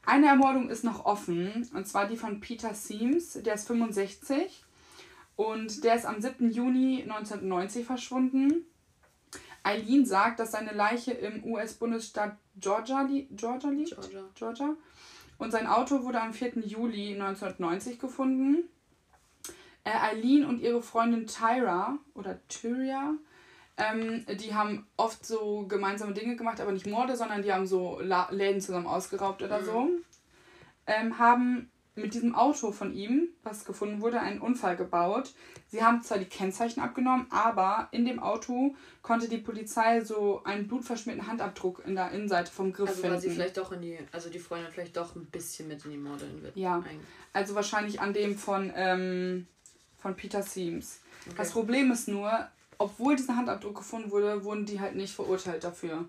[0.05, 4.63] Eine Ermordung ist noch offen, und zwar die von Peter Seams, der ist 65
[5.35, 6.51] und der ist am 7.
[6.51, 8.65] Juni 1990 verschwunden.
[9.63, 13.91] Eileen sagt, dass seine Leiche im US-Bundesstaat Georgia, li Georgia liegt.
[13.91, 14.23] Georgia.
[14.35, 14.75] Georgia.
[15.37, 16.59] Und sein Auto wurde am 4.
[16.65, 18.69] Juli 1990 gefunden.
[19.89, 23.15] Äh, Eileen und ihre Freundin Tyra oder Tyria,
[23.77, 27.99] ähm, die haben oft so gemeinsame Dinge gemacht, aber nicht Morde, sondern die haben so
[27.99, 29.65] La Läden zusammen ausgeraubt oder mhm.
[29.65, 29.89] so.
[30.85, 35.33] Ähm, haben mit diesem Auto von ihm, was gefunden wurde, einen Unfall gebaut.
[35.67, 40.67] Sie haben zwar die Kennzeichen abgenommen, aber in dem Auto konnte die Polizei so einen
[40.67, 43.15] blutverschmierten Handabdruck in der Innenseite vom Griff also finden.
[43.15, 45.91] Also sie vielleicht doch in die, also die Freundin vielleicht doch ein bisschen mit in
[45.91, 46.55] die Morde wird.
[46.55, 46.83] Ja,
[47.33, 49.47] also wahrscheinlich an dem von ähm,
[50.01, 50.99] von Peter Seams.
[51.25, 51.35] Okay.
[51.37, 52.31] Das Problem ist nur,
[52.77, 56.05] obwohl dieser Handabdruck gefunden wurde, wurden die halt nicht verurteilt dafür.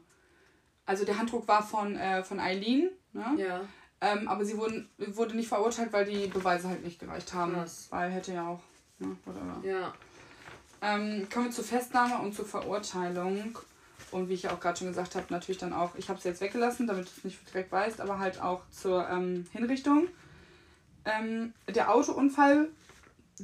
[0.86, 3.34] Also der Handdruck war von, äh, von Eileen, ne?
[3.36, 3.60] Ja.
[4.00, 7.52] Ähm, aber sie wurden, wurde nicht verurteilt, weil die Beweise halt nicht gereicht haben.
[7.52, 7.88] Krass.
[7.90, 8.60] Weil hätte ja auch,
[8.98, 9.16] ne?
[9.26, 9.68] Oder, oder.
[9.68, 9.94] Ja.
[10.82, 13.58] Ähm, kommen wir zur Festnahme und zur Verurteilung.
[14.10, 16.24] Und wie ich ja auch gerade schon gesagt habe, natürlich dann auch, ich habe es
[16.24, 20.08] jetzt weggelassen, damit du es nicht direkt weißt, aber halt auch zur ähm, Hinrichtung.
[21.04, 22.68] Ähm, der Autounfall,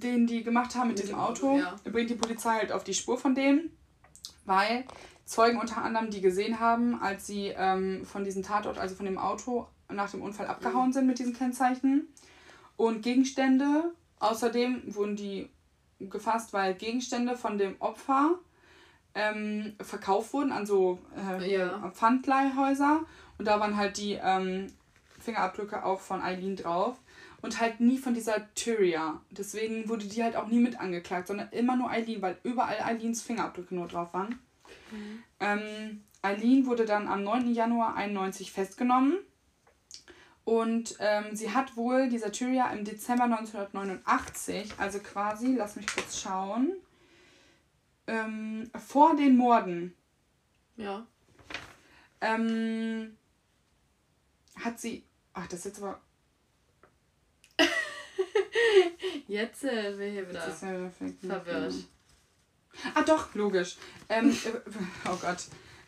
[0.00, 1.76] den die gemacht haben mit, mit diesem Auto, ja.
[1.84, 3.70] bringt die Polizei halt auf die Spur von denen,
[4.44, 4.84] weil
[5.24, 9.18] Zeugen unter anderem die gesehen haben, als sie ähm, von diesem Tatort, also von dem
[9.18, 10.92] Auto nach dem Unfall abgehauen mhm.
[10.92, 12.08] sind mit diesen Kennzeichen.
[12.76, 15.48] Und Gegenstände, außerdem wurden die
[15.98, 18.38] gefasst, weil Gegenstände von dem Opfer
[19.14, 21.90] ähm, verkauft wurden an so äh, ja.
[21.90, 23.00] Pfandleihhäuser.
[23.38, 24.68] Und da waren halt die ähm,
[25.18, 26.96] Fingerabdrücke auch von Eileen drauf.
[27.46, 29.22] Und halt nie von dieser Tyria.
[29.30, 33.22] Deswegen wurde die halt auch nie mit angeklagt, sondern immer nur Eileen, weil überall Eileens
[33.22, 34.40] Fingerabdrücke nur drauf waren.
[34.90, 35.22] Mhm.
[35.38, 37.54] Ähm, Eileen wurde dann am 9.
[37.54, 39.18] Januar 91 festgenommen.
[40.44, 46.20] Und ähm, sie hat wohl dieser Tyria im Dezember 1989, also quasi, lass mich kurz
[46.20, 46.72] schauen,
[48.08, 49.94] ähm, vor den Morden.
[50.76, 51.06] Ja.
[52.20, 53.16] Ähm,
[54.56, 55.04] hat sie.
[55.32, 56.00] Ach, das ist jetzt aber.
[59.28, 61.74] jetzt äh, wir hier wieder verwirrt.
[62.94, 63.76] Ah, doch, logisch.
[64.08, 65.44] Ähm, äh, oh Gott.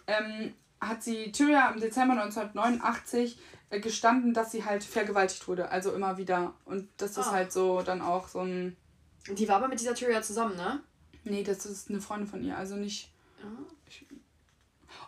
[0.07, 3.39] Ähm, hat sie Tyria im Dezember 1989
[3.71, 5.71] äh, gestanden, dass sie halt vergewaltigt wurde.
[5.71, 6.55] Also immer wieder.
[6.65, 7.33] Und das ist oh.
[7.33, 8.77] halt so dann auch so ein.
[9.29, 10.81] Die war aber mit dieser Tyria zusammen, ne?
[11.25, 12.57] Nee, das ist eine Freundin von ihr.
[12.57, 13.11] Also nicht.
[13.43, 14.07] Oh, ich,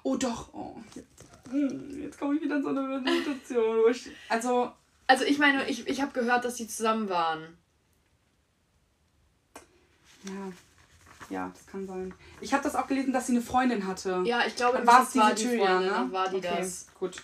[0.03, 0.53] oh doch.
[0.53, 4.11] Oh, jetzt, hm, jetzt komme ich wieder in so eine Situation, ich.
[4.29, 4.73] Also.
[5.07, 7.57] Also ich meine, ich, ich habe gehört, dass sie zusammen waren.
[10.25, 10.53] Ja.
[11.29, 12.13] Ja, das kann sein.
[12.41, 14.23] Ich habe das auch gelesen, dass sie eine Freundin hatte.
[14.25, 16.13] Ja, ich glaube, das war die Tyria, Freundin, ne?
[16.13, 16.87] war die okay, das.
[16.99, 17.23] Gut.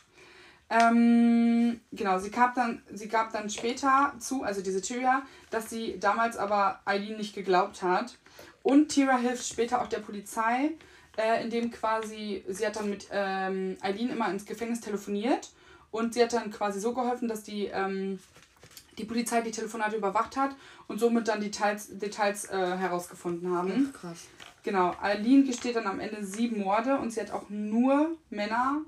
[0.68, 5.98] Ähm, genau, sie gab, dann, sie gab dann später zu, also diese Tyria, dass sie
[5.98, 8.16] damals aber Eileen nicht geglaubt hat.
[8.62, 10.72] Und Tira hilft später auch der Polizei,
[11.16, 15.50] äh, indem quasi, sie hat dann mit ähm, Eileen immer ins Gefängnis telefoniert
[15.92, 18.18] und sie hat dann quasi so geholfen, dass die, ähm,
[18.98, 20.56] die Polizei die Telefonate überwacht hat
[20.88, 23.92] und somit dann Details, Details äh, herausgefunden haben.
[23.94, 24.24] Ach, krass.
[24.62, 28.80] Genau, Eileen gesteht dann am Ende sieben Morde und sie hat auch nur Männer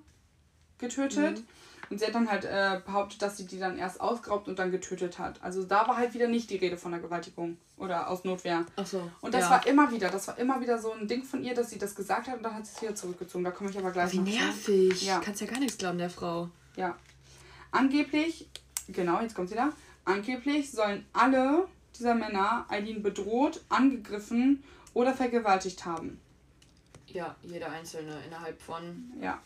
[0.79, 1.39] getötet.
[1.39, 1.47] Mhm.
[1.91, 4.71] Und sie hat dann halt äh, behauptet, dass sie die dann erst ausgeraubt und dann
[4.71, 5.43] getötet hat.
[5.43, 8.67] Also da war halt wieder nicht die Rede von der Gewaltigung oder aus Notwehr.
[8.77, 9.11] Ach so.
[9.23, 9.51] Und das ja.
[9.51, 11.95] war immer wieder, das war immer wieder so ein Ding von ihr, dass sie das
[11.95, 13.45] gesagt hat und dann hat sie es wieder zurückgezogen.
[13.45, 15.03] Da komme ich aber gleich Wie nervig.
[15.03, 15.21] Ja.
[15.21, 16.51] Kannst ja gar nichts glauben, der Frau.
[16.77, 16.95] Ja.
[17.71, 18.49] Angeblich,
[18.89, 19.71] genau, jetzt kommt sie da.
[20.09, 26.19] Angeblich sollen alle dieser Männer Eileen bedroht, angegriffen oder vergewaltigt haben.
[27.07, 29.13] Ja, jeder einzelne innerhalb von.
[29.21, 29.39] Ja.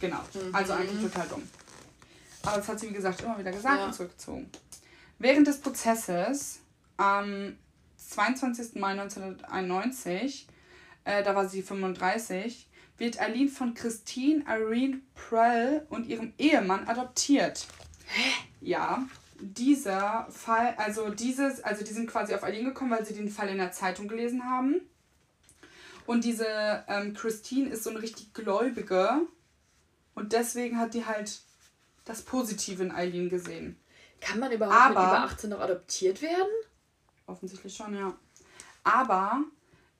[0.00, 0.18] Genau.
[0.34, 0.52] Mhm.
[0.52, 1.42] Also eigentlich total dumm.
[2.42, 3.86] Aber das hat sie, wie gesagt, immer wieder gesagt ja.
[3.86, 4.50] und zurückgezogen.
[5.20, 6.58] Während des Prozesses
[6.96, 7.56] am
[7.96, 8.74] 22.
[8.74, 10.48] Mai 1991,
[11.04, 17.68] äh, da war sie 35, wird Aline von Christine Irene Prell und ihrem Ehemann adoptiert.
[18.06, 18.32] Hä?
[18.60, 19.06] Ja.
[19.52, 23.48] Dieser Fall, also dieses, also die sind quasi auf Aline gekommen, weil sie den Fall
[23.48, 24.80] in der Zeitung gelesen haben.
[26.06, 26.46] Und diese
[26.88, 29.22] ähm, Christine ist so eine richtig gläubige
[30.14, 31.40] und deswegen hat die halt
[32.04, 33.78] das Positive in Eileen gesehen.
[34.20, 36.48] Kann man überhaupt Aber, mit über 18 noch adoptiert werden?
[37.26, 38.14] Offensichtlich schon, ja.
[38.82, 39.44] Aber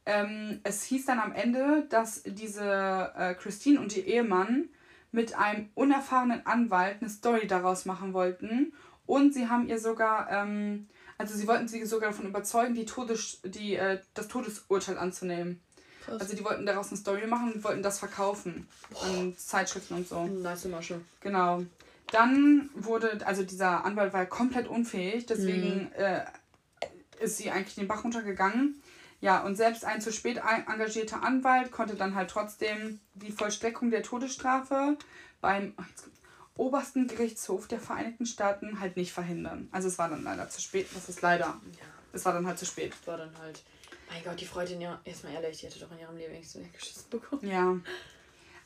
[0.07, 4.69] ähm, es hieß dann am Ende, dass diese äh, Christine und ihr Ehemann
[5.13, 8.73] mit einem unerfahrenen Anwalt eine Story daraus machen wollten.
[9.07, 10.89] Und sie haben ihr sogar, ähm,
[11.19, 15.61] also sie wollten sie sogar davon überzeugen, die Todes, die, äh, das Todesurteil anzunehmen.
[16.05, 16.21] Krass.
[16.21, 19.05] Also die wollten daraus eine Story machen und wollten das verkaufen Boah.
[19.05, 20.27] an Zeitschriften und so.
[20.27, 21.01] Nice Masche.
[21.21, 21.65] Genau.
[22.13, 25.91] Dann wurde, also dieser Anwalt war komplett unfähig, deswegen mhm.
[25.97, 26.25] äh,
[27.21, 28.81] ist sie eigentlich den Bach runtergegangen.
[29.21, 34.03] Ja, und selbst ein zu spät engagierter Anwalt konnte dann halt trotzdem die Vollstreckung der
[34.03, 34.99] Todesstrafe
[35.41, 35.83] beim oh,
[36.57, 39.69] obersten Gerichtshof der Vereinigten Staaten halt nicht verhindern.
[39.73, 40.87] Also es war dann leider zu spät.
[40.95, 41.47] Das ist leider.
[41.47, 41.87] Ja.
[42.13, 42.93] Es war dann halt zu spät.
[43.07, 43.63] War dann halt.
[44.11, 47.11] Mein Gott, die Freundin ja, erstmal ehrlich, die hätte doch in ihrem Leben nichts weggeschissen
[47.11, 47.51] bekommen.
[47.51, 47.77] Ja.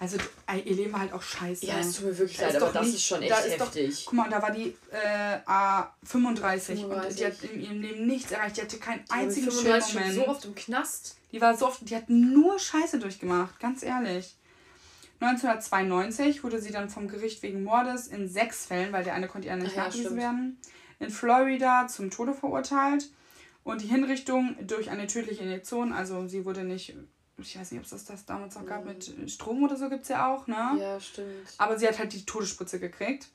[0.00, 0.16] Also
[0.64, 1.66] ihr Leben war halt auch scheiße.
[1.66, 4.04] Ja, es tut mir wirklich leid, aber das nicht, ist schon echt da heftig.
[4.04, 8.30] Doch, guck mal, da war die äh, A35 und die hat in ihrem Leben nichts
[8.30, 8.58] erreicht.
[8.58, 10.14] Die hatte keinen die einzigen schönen Moment.
[10.14, 11.16] so oft im Knast.
[11.32, 14.36] Die war so oft, die hat nur Scheiße durchgemacht, ganz ehrlich.
[15.20, 19.48] 1992 wurde sie dann vom Gericht wegen Mordes in sechs Fällen, weil der eine konnte
[19.48, 20.58] ja nicht ja, nachgewiesen werden,
[21.00, 23.10] in Florida zum Tode verurteilt.
[23.64, 26.94] Und die Hinrichtung durch eine tödliche Injektion, also sie wurde nicht,
[27.36, 30.02] ich weiß nicht, ob es das, das damals noch gab, mit Strom oder so gibt
[30.02, 30.76] es ja auch, ne?
[30.78, 31.48] Ja, stimmt.
[31.58, 33.28] Aber sie hat halt die Todesspritze gekriegt.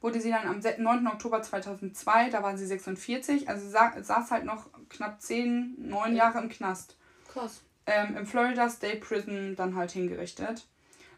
[0.00, 1.06] wurde sie dann am 9.
[1.08, 6.38] Oktober 2002, da war sie 46, also sa saß halt noch knapp 10, 9 Jahre
[6.38, 6.96] im Knast.
[7.32, 7.60] Krass.
[7.86, 10.66] Ähm, Im Florida State Prison dann halt hingerichtet.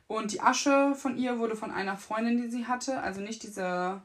[0.09, 4.01] Und die Asche von ihr wurde von einer Freundin, die sie hatte, also nicht diese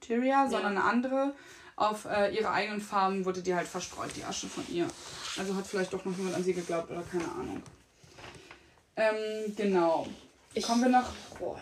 [0.00, 1.34] Tyria, sondern eine andere,
[1.76, 4.86] auf äh, ihre eigenen Farben wurde die halt verstreut, die Asche von ihr.
[5.38, 7.62] Also hat vielleicht doch noch jemand an sie geglaubt oder keine Ahnung.
[8.96, 10.06] Ähm, genau.
[10.54, 11.10] Ich Kommen wir noch.
[11.38, 11.58] Boah.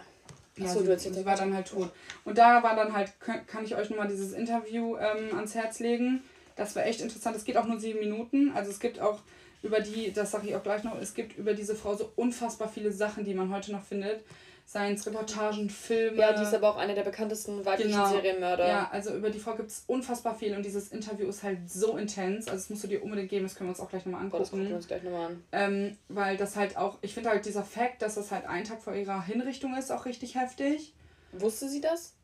[0.57, 1.91] Ja, Achso, sie, sie war dann halt tot.
[2.25, 6.23] Und da war dann halt, kann ich euch nochmal dieses Interview ähm, ans Herz legen.
[6.57, 7.37] Das war echt interessant.
[7.37, 8.53] Es geht auch nur sieben Minuten.
[8.55, 9.21] Also es gibt auch
[9.63, 12.69] über die, das sage ich auch gleich noch, es gibt über diese Frau so unfassbar
[12.69, 14.25] viele Sachen, die man heute noch findet.
[14.65, 16.19] Seien es Reportagen, Filme.
[16.19, 18.09] Ja, die ist aber auch eine der bekanntesten weiblichen genau.
[18.09, 18.67] Serienmörder.
[18.67, 21.97] Ja, also über die Frau gibt es unfassbar viel und dieses Interview ist halt so
[21.97, 22.47] intens.
[22.47, 24.37] Also das musst du dir unbedingt geben, das können wir uns auch gleich nochmal angucken.
[24.37, 25.45] Oh, das gucken wir uns gleich nochmal an.
[25.53, 28.81] Ähm, weil das halt auch, ich finde halt dieser Fakt, dass das halt ein Tag
[28.81, 30.95] vor ihrer Hinrichtung ist, auch richtig heftig.
[31.33, 32.15] Wusste sie das?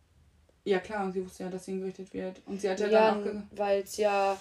[0.65, 2.41] Ja klar, und sie wusste ja, dass sie hingerichtet wird.
[2.47, 4.39] Und sie hat ja, ja dann auch weil es ja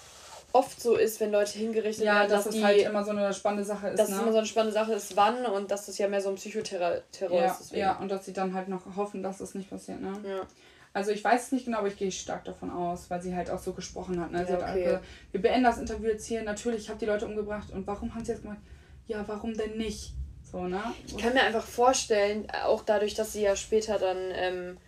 [0.52, 3.32] oft so ist, wenn Leute hingerichtet ja, werden, dass, dass das halt immer so eine
[3.32, 3.98] spannende Sache ist.
[3.98, 4.16] Dass ne?
[4.16, 6.36] es immer so eine spannende Sache ist, wann und dass das ja mehr so ein
[6.36, 7.60] Psychoterror ja, ist.
[7.60, 7.80] Deswegen.
[7.80, 10.12] Ja, und dass sie dann halt noch hoffen, dass das nicht passiert, ne?
[10.26, 10.40] Ja.
[10.94, 13.50] Also ich weiß es nicht genau, aber ich gehe stark davon aus, weil sie halt
[13.50, 14.32] auch so gesprochen hat.
[14.32, 14.44] Ne?
[14.44, 14.84] Sie ja, hat okay.
[14.84, 16.42] gesagt, wir beenden das Interview jetzt hier.
[16.42, 17.70] Natürlich, ich habe die Leute umgebracht.
[17.72, 18.58] Und warum haben sie jetzt gemacht?
[19.06, 20.14] Ja, warum denn nicht?
[20.50, 20.80] So, ne?
[21.06, 24.78] Ich kann mir einfach vorstellen, auch dadurch, dass sie ja später dann ähm,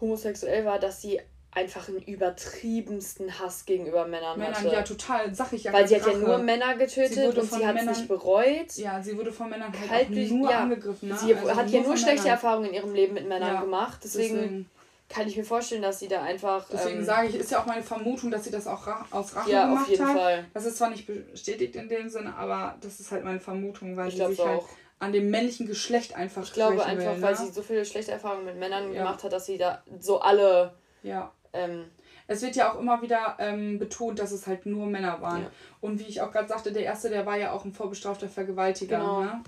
[0.00, 1.20] homosexuell war, dass sie
[1.52, 4.72] einfach einen übertriebensten Hass gegenüber Männern, Männern hatte.
[4.72, 5.72] ja, total, sag ich ja.
[5.72, 8.76] Weil sie hat ja nur Männer getötet und sie hat es nicht bereut.
[8.76, 11.08] Ja, sie wurde von Männern halt Kaltlich, nur ja, angegriffen.
[11.08, 11.16] Ne?
[11.16, 12.36] Sie also hat ja nur schlechte Männern.
[12.36, 13.98] Erfahrungen in ihrem Leben mit Männern ja, gemacht.
[14.04, 14.70] Deswegen, deswegen,
[15.08, 16.68] kann ich mir vorstellen, dass sie da einfach.
[16.70, 19.50] Deswegen ähm, sage ich, ist ja auch meine Vermutung, dass sie das auch aus Rache
[19.50, 20.16] ja, gemacht auf jeden hat.
[20.16, 20.44] Fall.
[20.54, 24.08] Das ist zwar nicht bestätigt in dem Sinne, aber das ist halt meine Vermutung, weil
[24.08, 24.68] ich sie sich halt auch.
[24.68, 27.38] halt an dem männlichen Geschlecht einfach Ich glaube einfach, will, weil ne?
[27.38, 30.74] sie so viele schlechte Erfahrungen mit Männern gemacht hat, dass sie da so alle.
[31.02, 31.86] Ja ähm,
[32.26, 35.42] es wird ja auch immer wieder ähm, betont, dass es halt nur Männer waren.
[35.42, 35.50] Ja.
[35.80, 38.98] Und wie ich auch gerade sagte, der erste, der war ja auch ein vorbestrafter Vergewaltiger.
[38.98, 39.22] Genau.
[39.22, 39.42] Ne?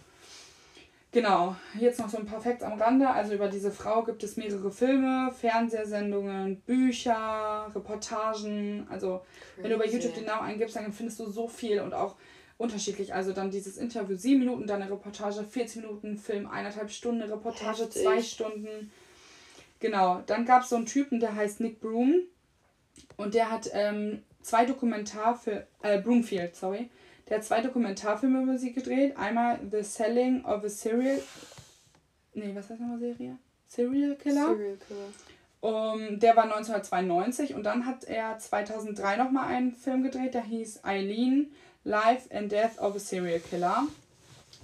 [1.12, 3.09] Genau, jetzt noch so ein paar Facts am Rande.
[3.09, 8.86] Also über diese Frau gibt es mehrere Filme, Fernsehsendungen, Bücher, Reportagen.
[8.90, 9.62] Also Crazy.
[9.62, 12.16] wenn du bei YouTube den Namen eingibst, dann findest du so viel und auch
[12.57, 13.12] unterschiedlich.
[13.12, 17.84] Also dann dieses Interview sieben Minuten, dann eine Reportage 40 Minuten, Film eineinhalb Stunden, Reportage
[17.84, 18.03] Heftig.
[18.03, 18.90] zwei Stunden.
[19.82, 22.22] Genau, dann gab es so einen Typen, der heißt Nick Broom.
[23.16, 26.88] Und der hat ähm, zwei Dokumentarfilme, äh, Broomfield, sorry.
[27.28, 29.16] Der hat zwei Dokumentarfilme über sie gedreht.
[29.16, 31.20] Einmal The Selling of a Serial.
[32.32, 33.38] Nee, was heißt nochmal Serie?
[33.66, 34.54] Serial Killer.
[34.54, 35.08] Serial Killer.
[35.62, 40.84] Um, der war 1992 und dann hat er 2003 nochmal einen Film gedreht, der hieß
[40.84, 41.52] Eileen,
[41.82, 43.88] Life and Death of a Serial Killer.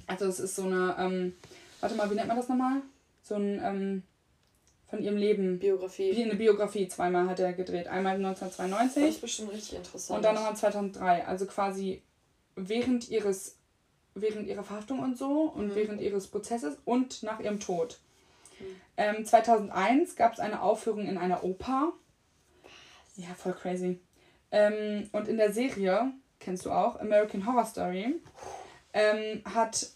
[0.07, 1.35] Also es ist so eine, ähm,
[1.81, 2.83] warte mal, wie nennt man das nochmal?
[3.25, 4.03] So ein, ähm,
[4.89, 5.59] von ihrem Leben.
[5.59, 6.17] Biografie.
[6.17, 7.87] Wie eine Biografie zweimal hat er gedreht.
[7.87, 9.03] Einmal 1992.
[9.03, 10.17] Das ist bestimmt richtig interessant.
[10.17, 11.27] Und dann nochmal 2003.
[11.27, 12.03] Also quasi
[12.57, 13.59] während ihres
[14.21, 15.75] während ihrer Verhaftung und so und mhm.
[15.75, 18.01] während ihres Prozesses und nach ihrem Tod.
[18.59, 18.65] Mhm.
[18.97, 21.93] Ähm, 2001 gab es eine Aufführung in einer Oper.
[22.63, 22.73] Was?
[23.17, 24.01] Ja, voll crazy.
[24.51, 28.15] Ähm, und in der Serie, kennst du auch, American Horror Story,
[28.93, 29.91] ähm, hat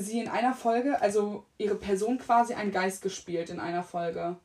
[0.00, 4.36] sie in einer Folge, also ihre Person quasi ein Geist gespielt in einer Folge.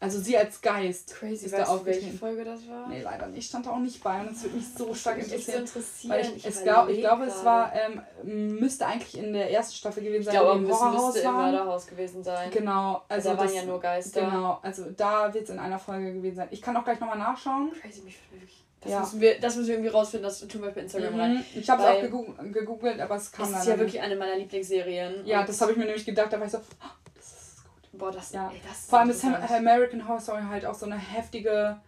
[0.00, 2.06] Also sie als Geist Crazy, ist da aufgetreten.
[2.06, 2.86] welche Folge das war?
[2.86, 3.48] Nee, leider nicht.
[3.48, 5.62] Stand da auch nicht bei und es würde mich so stark interessieren.
[5.62, 6.10] interessieren.
[6.12, 9.74] Weil ich, ich, es glaub, ich glaube, es war, ähm, müsste eigentlich in der ersten
[9.74, 10.34] Staffel gewesen sein.
[10.34, 12.48] Ich glaube, es müsste im Mörderhaus gewesen sein.
[12.52, 13.02] Genau.
[13.08, 14.20] Also da waren das, ja nur Geister.
[14.20, 16.48] Genau, also da wird es in einer Folge gewesen sein.
[16.52, 17.72] Ich kann auch gleich nochmal nachschauen.
[17.72, 19.00] Crazy, mich würde wirklich das, ja.
[19.00, 21.20] müssen wir, das müssen wir irgendwie rausfinden, das tun wir bei Instagram mhm.
[21.20, 21.44] rein.
[21.54, 24.36] Ich habe es auch gegoogelt, gegoogelt, aber es kam Das ist ja wirklich eine meiner
[24.36, 25.26] Lieblingsserien.
[25.26, 27.98] Ja, das habe ich mir nämlich gedacht, da war ich so, oh, das ist gut.
[27.98, 28.50] Boah, das, ja.
[28.52, 31.80] Ey, das Vor allem ist American Horror Story halt auch so eine heftige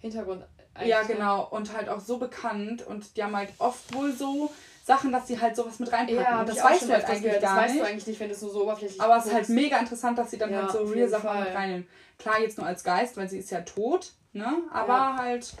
[0.00, 0.44] Hintergrund.
[0.84, 1.08] Ja, ne?
[1.08, 1.48] genau.
[1.48, 4.50] Und halt auch so bekannt und die haben halt oft wohl so
[4.84, 6.22] Sachen, dass sie halt sowas mit reinpacken.
[6.22, 7.62] Ja, das weißt du halt eigentlich gar das nicht.
[7.62, 10.30] weißt du eigentlich nicht, wenn du so oberflächlich Aber es ist halt mega interessant, dass
[10.30, 11.88] sie dann ja, halt so real Sachen mit reinnehmen.
[12.18, 14.46] Klar, jetzt nur als Geist, weil sie ist ja tot, ne?
[14.70, 15.16] Aber ja.
[15.18, 15.54] halt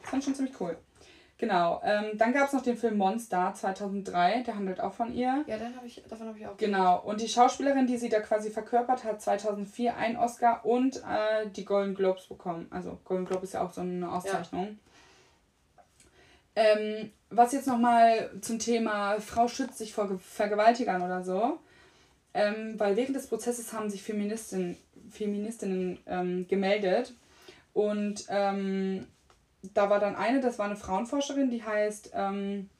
[0.00, 0.76] das fand ich schon ziemlich cool.
[1.40, 1.80] Genau.
[1.82, 5.42] Ähm, dann gab es noch den Film Monster 2003, der handelt auch von ihr.
[5.46, 6.58] Ja, dann hab ich, davon habe ich auch gehört.
[6.58, 7.00] Genau.
[7.00, 11.64] Und die Schauspielerin, die sie da quasi verkörpert, hat 2004 einen Oscar und äh, die
[11.64, 12.66] Golden Globes bekommen.
[12.70, 14.78] Also Golden Globe ist ja auch so eine Auszeichnung.
[16.56, 16.62] Ja.
[16.62, 21.58] Ähm, was jetzt nochmal zum Thema Frau schützt sich vor Vergewaltigern oder so.
[22.34, 24.76] Ähm, weil während des Prozesses haben sich Feministinnen,
[25.10, 27.14] Feministinnen ähm, gemeldet
[27.72, 29.06] und ähm,
[29.62, 32.70] da war dann eine, das war eine Frauenforscherin, die heißt ähm,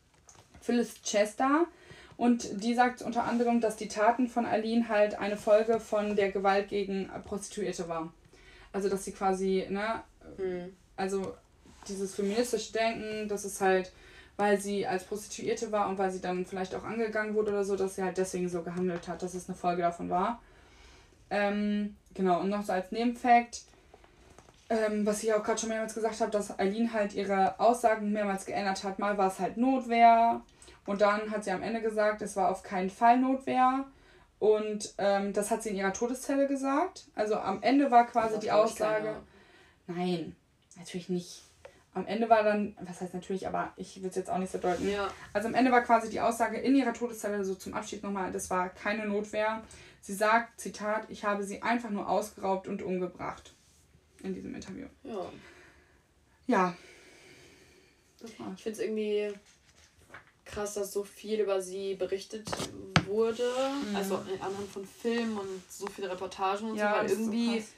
[0.60, 1.66] Phyllis Chester.
[2.16, 6.30] Und die sagt unter anderem, dass die Taten von Aline halt eine Folge von der
[6.30, 8.12] Gewalt gegen Prostituierte war.
[8.72, 10.02] Also, dass sie quasi, ne,
[10.36, 10.74] Hm.
[10.96, 11.34] also
[11.88, 13.92] dieses feministische Denken, das ist halt,
[14.36, 17.76] weil sie als Prostituierte war und weil sie dann vielleicht auch angegangen wurde oder so,
[17.76, 20.42] dass sie halt deswegen so gehandelt hat, dass es eine Folge davon war.
[21.30, 23.62] Ähm, genau, und noch so als Nebenfakt,
[24.70, 28.46] ähm, was ich auch gerade schon mehrmals gesagt habe, dass Eileen halt ihre Aussagen mehrmals
[28.46, 28.98] geändert hat.
[29.00, 30.40] Mal war es halt Notwehr
[30.86, 33.84] und dann hat sie am Ende gesagt, es war auf keinen Fall Notwehr.
[34.38, 37.08] Und ähm, das hat sie in ihrer Todeszelle gesagt.
[37.14, 39.16] Also am Ende war quasi die Aussage.
[39.86, 40.34] Nein,
[40.78, 41.42] natürlich nicht.
[41.92, 44.58] Am Ende war dann, was heißt natürlich, aber ich will es jetzt auch nicht so
[44.58, 44.88] deuten.
[44.88, 45.08] Ja.
[45.32, 48.48] Also am Ende war quasi die Aussage in ihrer Todeszelle, so zum Abschied nochmal, das
[48.48, 49.62] war keine Notwehr.
[50.00, 53.52] Sie sagt, Zitat, ich habe sie einfach nur ausgeraubt und umgebracht.
[54.22, 54.86] In diesem Interview.
[55.04, 55.32] Ja.
[56.46, 56.76] Ja.
[58.20, 58.54] Das war's.
[58.56, 59.32] Ich finde es irgendwie
[60.44, 62.50] krass, dass so viel über sie berichtet
[63.06, 63.48] wurde.
[63.88, 63.96] Mhm.
[63.96, 67.68] Also anhand von Filmen und so viele Reportagen und Ja, so, weil so irgendwie, krass.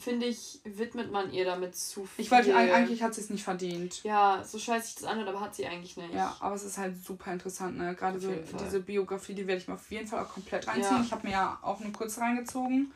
[0.00, 2.24] finde ich, widmet man ihr damit zu viel.
[2.24, 4.02] Ich wollte, eigentlich hat sie es nicht verdient.
[4.02, 6.12] Ja, so scheiße sich das anhört, aber hat sie eigentlich nicht.
[6.12, 7.94] Ja, aber es ist halt super interessant, ne?
[7.94, 10.96] Gerade Auf so diese Biografie, die werde ich mir auf jeden Fall auch komplett reinziehen.
[10.96, 11.02] Ja.
[11.02, 12.92] Ich habe mir ja auch nur kurz reingezogen.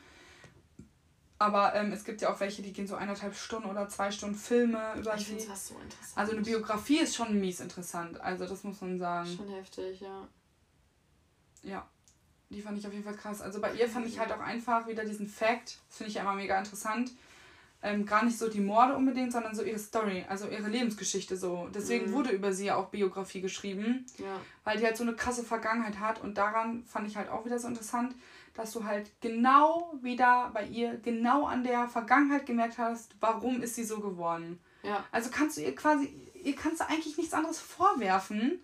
[1.43, 4.35] Aber ähm, es gibt ja auch welche, die gehen so eineinhalb Stunden oder zwei Stunden
[4.35, 5.35] Filme über Ich sie.
[5.35, 6.17] finde was so interessant.
[6.17, 8.21] Also eine Biografie ist schon mies interessant.
[8.21, 9.27] Also das muss man sagen.
[9.35, 10.27] Schon heftig, ja.
[11.63, 11.85] Ja.
[12.49, 13.41] Die fand ich auf jeden Fall krass.
[13.41, 15.79] Also bei ihr fand ich halt auch einfach wieder diesen Fact.
[15.89, 17.11] Das finde ich ja immer mega interessant.
[17.81, 21.67] Ähm, gar nicht so die Morde unbedingt, sondern so ihre Story, also ihre Lebensgeschichte so.
[21.73, 22.13] Deswegen Mhm.
[22.13, 24.05] wurde über sie ja auch Biografie geschrieben.
[24.17, 24.39] Ja.
[24.63, 27.59] weil die halt so eine krasse Vergangenheit hat und daran fand ich halt auch wieder
[27.59, 28.15] so interessant,
[28.53, 33.75] dass du halt genau wieder bei ihr genau an der Vergangenheit gemerkt hast, warum ist
[33.75, 34.59] sie so geworden.
[34.83, 35.03] Ja.
[35.11, 38.61] Also kannst du ihr quasi, ihr kannst du eigentlich nichts anderes vorwerfen,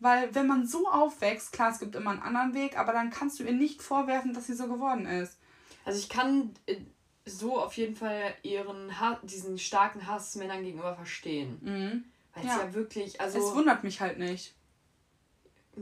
[0.00, 3.38] weil wenn man so aufwächst, klar, es gibt immer einen anderen Weg, aber dann kannst
[3.38, 5.38] du ihr nicht vorwerfen, dass sie so geworden ist.
[5.84, 6.76] Also ich kann äh,
[7.24, 11.58] so auf jeden Fall ihren ha diesen starken Hass Männern gegenüber verstehen.
[11.60, 12.04] Mhm.
[12.34, 12.64] Weil es Ja.
[12.64, 14.54] ja wirklich, also es wundert mich halt nicht,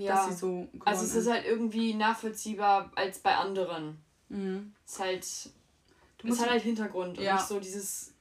[0.00, 3.98] ja, dass sie so also es ist halt irgendwie nachvollziehbar als bei anderen.
[4.28, 4.72] Mhm.
[4.86, 5.26] Es ist halt,
[6.18, 7.34] Du es hat halt Hintergrund und Ja.
[7.34, 8.12] nicht so dieses,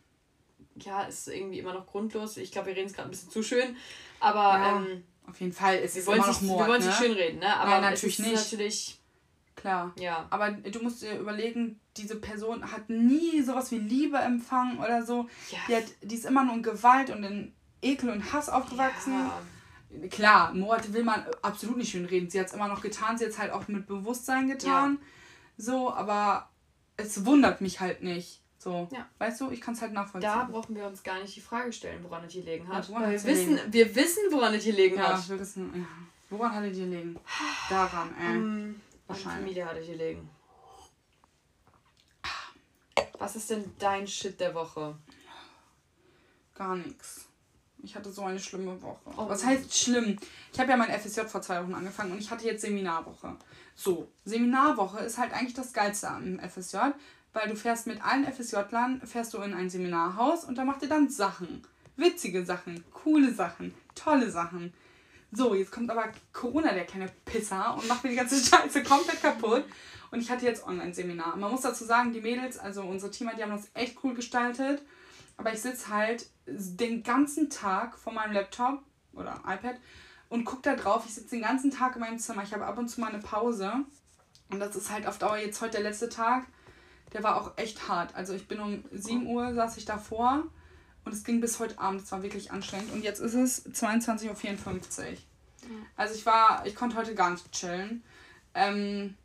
[0.75, 2.38] ja, ist irgendwie immer noch grundlos.
[2.38, 3.75] Ich glaube, wir reden es gerade ein bisschen zu schön,
[4.19, 6.65] aber Ja, ähm, auf jeden Fall, es wir ist wollen immer es noch nicht, Mord,
[6.65, 6.93] wir wollen es ne?
[6.93, 7.55] schön reden, ne?
[7.57, 8.36] Aber es natürlich ist nicht.
[8.51, 8.99] natürlich,
[9.55, 9.91] Klar.
[9.99, 15.03] ja, Aber du musst dir überlegen, diese Person hat nie sowas wie Liebe empfangen oder
[15.03, 15.28] so.
[15.51, 19.13] ja, Die, hat, die ist immer nur in Gewalt und in Ekel und Hass aufgewachsen.
[19.13, 19.41] ja,
[20.09, 22.29] Klar, Mord will man absolut nicht schön reden.
[22.29, 24.99] Sie hat es immer noch getan, sie hat es halt auch mit Bewusstsein getan.
[25.57, 26.49] So, aber
[26.97, 28.41] es wundert mich halt nicht.
[28.59, 29.07] So, Ja.
[29.19, 30.29] weißt du, ich kann es halt nachvollziehen.
[30.31, 32.89] da brauchen wir uns gar nicht die Frage stellen, woran es hier liegen hat.
[32.89, 35.29] Ja, wir, wissen, wir wissen, woran es hier liegen ja, hat.
[35.29, 35.85] wir wissen, ja.
[36.29, 37.17] Woran hatte die liegen?
[37.69, 38.35] Daran, ey.
[38.35, 38.75] Ähm, meine
[39.07, 39.39] Wahrscheinlich.
[39.39, 40.29] Familie hatte hier liegen.
[43.19, 44.95] Was ist denn dein Shit der Woche?
[46.53, 47.27] Gar nichts.
[47.84, 48.99] Ich hatte so eine schlimme Woche.
[49.17, 49.30] Oh.
[49.30, 50.17] Was heißt schlimm?
[50.51, 53.36] Ich habe ja mein FSJ vor zwei Wochen angefangen und ich hatte jetzt Seminarwoche.
[53.75, 56.78] So, Seminarwoche ist halt eigentlich das Geilste am FSJ,
[57.34, 60.89] weil du fährst mit allen FSJ-Lern, fährst du in ein Seminarhaus und da macht ihr
[60.89, 61.63] dann Sachen.
[61.95, 64.73] Witzige Sachen, coole Sachen, tolle Sachen.
[65.32, 69.21] So, jetzt kommt aber Corona, der kleine Pisser, und macht mir die ganze Scheiße komplett
[69.21, 69.65] kaputt.
[70.09, 71.36] Und ich hatte jetzt Online-Seminar.
[71.36, 74.82] Man muss dazu sagen, die Mädels, also unsere Teamer, die haben das echt cool gestaltet.
[75.36, 78.82] Aber ich sitze halt den ganzen Tag vor meinem Laptop
[79.14, 79.76] oder iPad
[80.30, 81.04] und gucke da drauf.
[81.06, 82.43] Ich sitze den ganzen Tag in meinem Zimmer.
[82.43, 83.74] Ich habe ab und zu mal eine Pause.
[84.50, 86.48] Und das ist halt auf Dauer jetzt heute der letzte Tag.
[87.14, 88.16] Der war auch echt hart.
[88.16, 90.43] Also ich bin um 7 Uhr, saß ich davor
[91.06, 92.02] und es ging bis heute Abend.
[92.02, 92.91] Es war wirklich anstrengend.
[92.91, 95.18] Und jetzt ist es 22.54 Uhr.
[95.95, 98.04] Also ich war, ich konnte heute gar nicht chillen.
[98.54, 99.16] Ähm,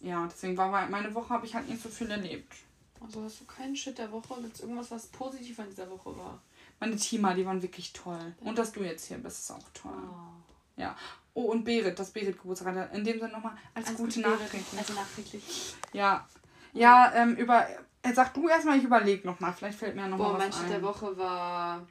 [0.00, 2.52] ja, deswegen war meine Woche, habe ich halt nicht so viel erlebt.
[3.00, 4.40] Also hast du keinen Shit der Woche?
[4.40, 6.40] Gibt es irgendwas, was positiv an dieser Woche war?
[6.78, 8.34] Meine Teamer, die waren wirklich toll.
[8.40, 9.92] Und dass du jetzt hier bist, ist auch toll.
[9.92, 10.80] Oh.
[10.80, 10.96] Ja.
[11.34, 12.96] Oh, und Berit, dass Berit Geburtstag hatte.
[12.96, 14.20] In dem Sinne nochmal als, Alles gute.
[14.20, 14.64] Nachricht.
[14.76, 15.74] Also nachträglich.
[15.92, 16.28] Ja.
[16.72, 17.66] Ja, ähm, über.
[18.02, 19.52] Äh, sag du erstmal, ich überlege nochmal.
[19.52, 21.86] Vielleicht fällt mir ja nochmal was mein Shit der Woche war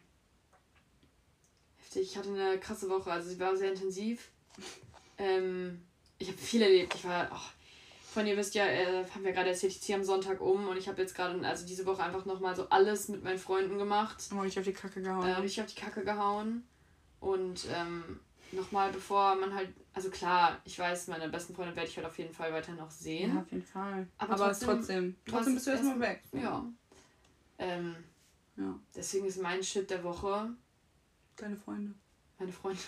[1.96, 2.12] heftig.
[2.12, 4.30] Ich hatte eine krasse Woche, also sie war sehr intensiv.
[5.18, 5.82] Ähm,
[6.18, 6.96] ich habe viel erlebt.
[6.96, 7.55] Ich war, oh,
[8.16, 10.78] von ihr wisst ja, äh, haben wir gerade erzählt, ich ziehe am Sonntag um und
[10.78, 14.24] ich habe jetzt gerade, also diese Woche einfach nochmal so alles mit meinen Freunden gemacht.
[14.36, 15.28] Oh, ich auf die Kacke gehauen.
[15.28, 16.63] äh, richtig auf die Kacke gehauen.
[17.20, 18.20] Und ähm,
[18.53, 22.18] nochmal, bevor man halt, also klar, ich weiß, meine besten Freunde werde ich halt auf
[22.18, 23.38] jeden Fall weiter noch ja, sehen.
[23.38, 24.07] auf jeden Fall.
[24.18, 25.16] Aber Aber, trotzdem- trotzdem.
[25.28, 26.24] Trotzdem bist du erstmal weg.
[26.32, 26.66] Ja.
[27.57, 27.95] Ähm,
[28.57, 28.80] Ja.
[28.95, 30.49] deswegen ist mein Shit der Woche
[31.36, 31.93] Deine Freunde.
[32.40, 32.80] Meine Freunde.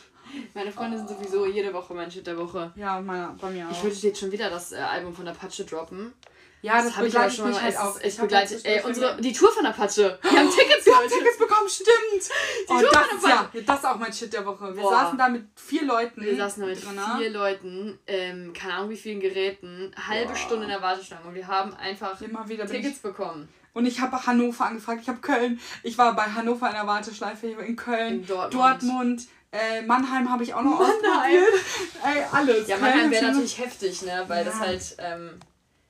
[0.53, 2.71] Meine Freunde sind sowieso jede Woche mein Shit der Woche.
[2.75, 3.83] Ja, meiner, bei mir Ich auch.
[3.83, 6.13] würde jetzt schon wieder das äh, Album von Apache droppen.
[6.61, 7.61] Ja, das, hab ich begleitet schon mal.
[7.61, 7.99] halt auch.
[8.01, 10.19] Ich hab begleite, ey, unsere, die Tour von Apache.
[10.21, 11.07] Wir haben Tickets Wir für haben.
[11.07, 12.29] Tickets bekommen, stimmt.
[12.67, 14.75] Oh, Tour das, von ist ja, das ist auch mein Shit der Woche.
[14.75, 14.91] Wir Boah.
[14.91, 16.21] saßen da mit vier Leuten.
[16.23, 20.35] Wir saßen da mit drin, vier Leuten, ähm, keine Ahnung wie vielen Geräten, halbe Boah.
[20.35, 23.47] Stunde in der Warteschlange und wir haben einfach Immer wieder bin Tickets ich, bekommen.
[23.73, 25.59] Und ich habe Hannover angefragt, ich habe Köln.
[25.83, 28.53] Ich war bei Hannover in der Warteschleife, in Köln, In Dortmund.
[28.55, 31.43] Dortmund äh, Mannheim habe ich auch noch Mannheim.
[31.43, 31.63] ausprobiert.
[32.05, 32.67] Ey, alles.
[32.67, 34.23] Ja, Mannheim wäre natürlich heftig, ne?
[34.27, 34.59] Weil das Ja.
[34.61, 35.39] halt, ähm,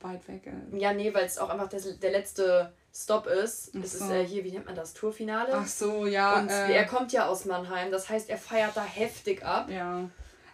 [0.00, 0.78] Weit weg, ey.
[0.80, 3.72] ja, nee, weil es auch einfach der, der letzte Stop ist.
[3.76, 4.12] Ach Es ist so.
[4.12, 4.94] äh, hier, wie nennt man das?
[4.94, 5.52] Tourfinale?
[5.54, 6.38] Ach so, ja.
[6.38, 9.68] Und äh, er kommt ja aus Mannheim, das heißt, er feiert da heftig ab.
[9.70, 10.08] ja.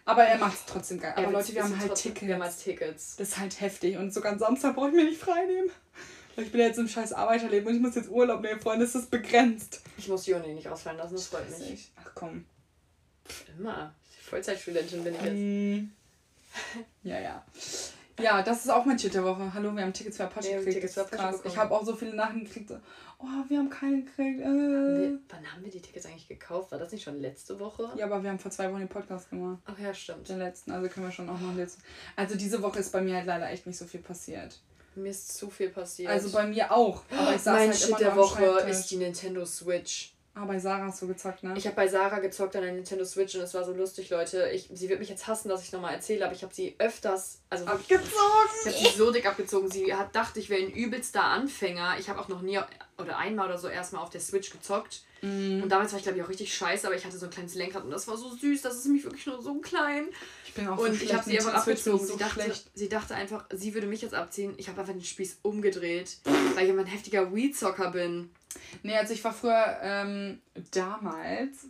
[0.07, 1.13] Aber er macht es trotzdem geil.
[1.15, 2.27] Aber Er Leute, wir haben ist halt trotzdem- Tickets.
[2.27, 3.15] Wir haben halt Tickets.
[3.15, 3.97] Das ist halt heftig.
[3.97, 5.71] Und sogar am Samstag brauche ich mir nicht frei nehmen.
[6.35, 8.85] Weil ich bin jetzt im scheiß Arbeiterleben und ich muss jetzt Urlaub nehmen, Freunde.
[8.85, 9.81] Das ist begrenzt.
[9.97, 11.91] Ich muss die Uni nicht ausfallen lassen, das freut mich.
[12.03, 12.45] Ach komm.
[13.57, 13.93] Immer.
[14.21, 15.35] Vollzeitstudentin bin ich jetzt.
[15.35, 15.91] Mm.
[17.03, 17.45] Ja, ja.
[18.19, 19.53] Ja, das ist auch mein Shit der Woche.
[19.53, 20.75] Hallo, wir haben Tickets für Apache Ja, haben gekriegt.
[20.75, 21.41] Tickets für Apache krass.
[21.43, 22.69] Ich habe auch so viele Nachrichten gekriegt.
[22.69, 22.75] So,
[23.19, 24.39] oh, wir haben keine gekriegt.
[24.39, 24.45] Äh.
[24.45, 26.71] Wir, wann haben wir die Tickets eigentlich gekauft?
[26.71, 27.91] War das nicht schon letzte Woche?
[27.97, 29.59] Ja, aber wir haben vor zwei Wochen den Podcast gemacht.
[29.65, 30.29] Ach ja, stimmt.
[30.29, 30.71] Den letzten.
[30.71, 31.83] Also können wir schon auch noch den letzten.
[32.15, 34.59] Also diese Woche ist bei mir halt leider echt nicht so viel passiert.
[34.95, 36.09] Mir ist zu viel passiert.
[36.09, 37.03] Also bei mir auch.
[37.11, 40.14] Aber ich saß mein halt Shit der Woche ist die Nintendo Switch.
[40.37, 41.53] Ah, bei Sarah hast du gezockt, ne?
[41.55, 44.49] Ich habe bei Sarah gezockt an der Nintendo Switch und es war so lustig, Leute.
[44.53, 47.39] Ich, sie wird mich jetzt hassen, dass ich nochmal erzähle, aber ich habe sie öfters,
[47.49, 48.03] also abgezogen.
[48.65, 49.71] ich habe sie so dick abgezogen.
[49.71, 51.95] Sie hat dachte, ich wäre ein übelster Anfänger.
[51.99, 52.59] Ich habe auch noch nie
[52.97, 55.03] oder einmal oder so erstmal auf der Switch gezockt.
[55.21, 55.63] Mhm.
[55.63, 57.55] Und damals war ich glaube ich auch richtig scheiße, aber ich hatte so ein kleines
[57.55, 58.61] Lenkrad und das war so süß.
[58.61, 60.09] Das ist nämlich wirklich nur so klein.
[60.45, 61.13] Ich bin auch Und so ich schlecht.
[61.13, 61.95] habe sie einfach abgezogen.
[61.97, 62.71] ich Sie so dachte, schlecht.
[62.73, 64.53] sie dachte einfach, sie würde mich jetzt abziehen.
[64.57, 66.17] Ich habe einfach den Spieß umgedreht,
[66.55, 68.29] weil ich immer ein heftiger Weed-Zocker bin.
[68.83, 70.41] Nee, also ich war früher, ähm,
[70.71, 71.65] damals,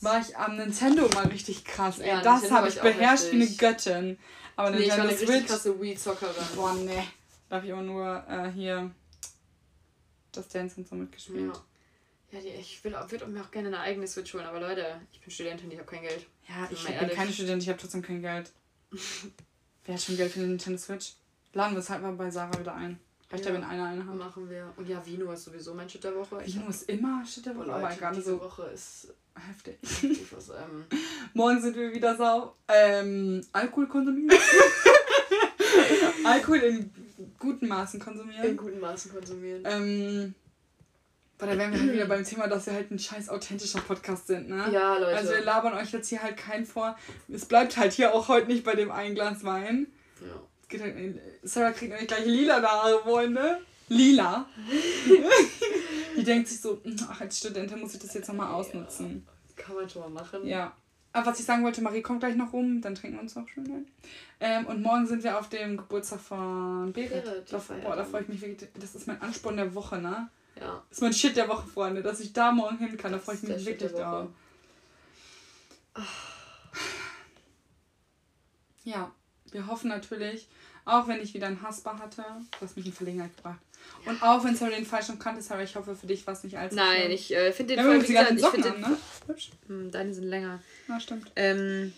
[0.00, 2.08] war ich am Nintendo mal richtig krass, ey.
[2.08, 3.46] Ja, das Nintendo habe ich ich auch beherrscht wie eine.
[3.56, 4.18] Göttin.
[4.56, 6.44] Aber Nee, ich war Nintendo eine richtig krasse Weed-Zockerin.
[6.54, 7.02] boah, nee.
[7.48, 8.90] Da habe ich immer nur äh, hier
[10.32, 11.52] das Dance und so mitgespielt.
[11.54, 11.64] Ja.
[12.32, 15.20] Ja, die, ich will, würde mir auch gerne eine eigene Switch holen, aber Leute, ich
[15.20, 16.26] bin Studentin, ich habe kein Geld.
[16.48, 17.16] Ja, ich Mal bin ehrlich.
[17.16, 18.52] keine Studentin, ich habe trotzdem kein Geld.
[19.84, 21.14] Wer hat schon Geld für eine Nintendo Switch?
[21.54, 23.00] Laden wir es halt mal bei Sarah wieder ein.
[23.32, 23.56] Reicht ja, Ja.
[23.56, 24.14] wenn einer eine hat.
[24.16, 24.72] Machen wir.
[24.76, 26.42] Und ja, Vino ist sowieso mein Shit der Woche.
[26.44, 29.14] Ich Vino ist immer Shit der Oh, Woche, aber Leute, gerade diese so Woche ist
[29.36, 29.78] heftig.
[29.82, 30.48] heftig was.
[30.50, 30.84] Ähm,
[31.34, 32.56] Morgen sind wir wieder sau.
[32.68, 34.36] Ähm, Alkohol konsumieren.
[36.24, 36.90] Alkohol in
[37.38, 38.56] guten Maßen in konsumieren.
[38.56, 39.62] guten Maßen konsumieren.
[39.64, 40.34] Ähm,
[41.38, 44.26] weil da wären wir halt wieder beim Thema, dass wir halt ein scheiß authentischer Podcast
[44.26, 44.68] sind, ne?
[44.72, 45.16] ja, Leute.
[45.16, 46.98] Also wir labern euch jetzt hier halt keinen vor.
[47.32, 49.86] Es bleibt halt hier auch heute nicht bei dem ein Glas Wein.
[50.20, 50.26] ja.
[50.78, 53.60] Halt Sarah kriegt nämlich gleich lila Haare, Freunde.
[53.88, 54.46] Lila.
[56.16, 59.26] Die denkt sich so, ach, als Studentin muss ich das jetzt nochmal ausnutzen.
[59.56, 60.46] Kann man schon mal machen.
[60.46, 60.76] Ja.
[61.12, 63.48] Aber was ich sagen wollte, Marie kommt gleich noch rum, dann trinken wir uns auch
[63.48, 63.86] schön ein.
[64.38, 67.24] Ähm, und morgen sind wir auf dem Geburtstag von Berit.
[67.24, 68.70] Berit, Da, boah, da freue ich mich wirklich.
[68.78, 70.28] Das ist mein Ansporn der Woche, ne?
[70.60, 70.82] Ja.
[70.88, 73.10] Das ist mein Shit der Woche, Freunde, dass ich da morgen hin kann.
[73.10, 74.28] Da freue ich Das mich wirklich drauf.
[78.84, 79.10] Ja,
[79.50, 80.48] wir hoffen natürlich,
[80.84, 82.22] auch wenn ich wieder einen Hasper hatte,
[82.58, 83.60] du hast mich in Verlegenheit gebracht.
[84.04, 86.44] Und auch wenn Sarah den falsch schon kannte, Sarah, ich hoffe für dich war es
[86.44, 87.10] nicht allzu Nein, schlimm.
[87.12, 88.96] ich äh, finde Ja, den voll, uns wie gesagt, ich finde den, ne?
[89.26, 89.50] Hübsch.
[89.68, 90.60] Hm, deine sind länger.
[90.88, 91.30] Ja, stimmt.
[91.36, 91.92] Ähm,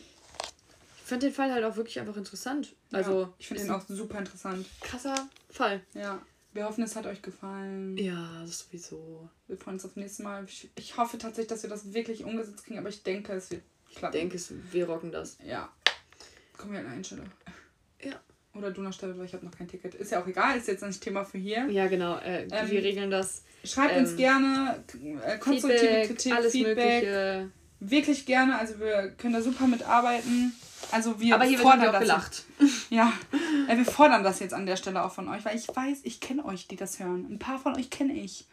[0.96, 2.74] ich finde den Fall halt auch wirklich einfach interessant.
[2.92, 4.66] Also, ja, ich finde den auch super interessant.
[4.80, 5.80] krasser Fall.
[5.94, 6.22] Ja.
[6.54, 7.96] Wir hoffen, es hat euch gefallen.
[7.96, 9.28] Ja, sowieso.
[9.48, 10.44] Wir freuen uns aufs nächste Mal.
[10.46, 13.62] Ich, ich hoffe tatsächlich, dass wir das wirklich umgesetzt kriegen, aber ich denke, es wird
[13.88, 14.12] Ich klappen.
[14.12, 15.38] denke, es- wir rocken das.
[15.44, 15.70] Ja.
[16.58, 17.24] Kommen wir an eine Stelle.
[18.02, 18.20] Ja.
[18.54, 19.94] Oder Stelle, weil ich habe noch kein Ticket.
[19.94, 21.66] Ist ja auch egal, ist jetzt nicht Thema für hier.
[21.70, 22.18] Ja, genau.
[22.18, 23.44] Äh, Ähm, wir regeln das.
[23.64, 24.82] Schreibt Ähm, uns gerne
[25.24, 26.76] äh, konstruktive Feedback, Kritik, alles Feedback.
[26.76, 27.50] Mögliche.
[27.80, 28.58] Wirklich gerne.
[28.58, 30.52] Also wir können da super mitarbeiten.
[30.90, 32.44] Also wir Aber hier wird fordern auch das gelacht.
[32.90, 33.12] Ja,
[33.68, 36.20] äh, wir fordern das jetzt an der Stelle auch von euch, weil ich weiß, ich
[36.20, 37.26] kenne euch, die das hören.
[37.30, 38.46] Ein paar von euch kenne ich.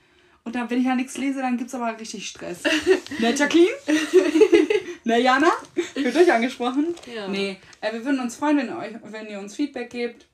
[0.45, 2.63] Und dann, wenn ich da nichts lese, dann gibt es aber richtig Stress.
[3.19, 3.69] ne, Jacqueline?
[5.03, 5.51] ne, Jana?
[6.11, 6.95] Fühlt euch angesprochen?
[7.13, 7.27] Ja.
[7.27, 10.27] Nee, äh, wir würden uns freuen, wenn ihr, euch, wenn ihr uns Feedback gebt.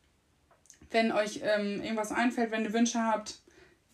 [0.91, 3.39] Wenn euch ähm, irgendwas einfällt, wenn ihr Wünsche habt,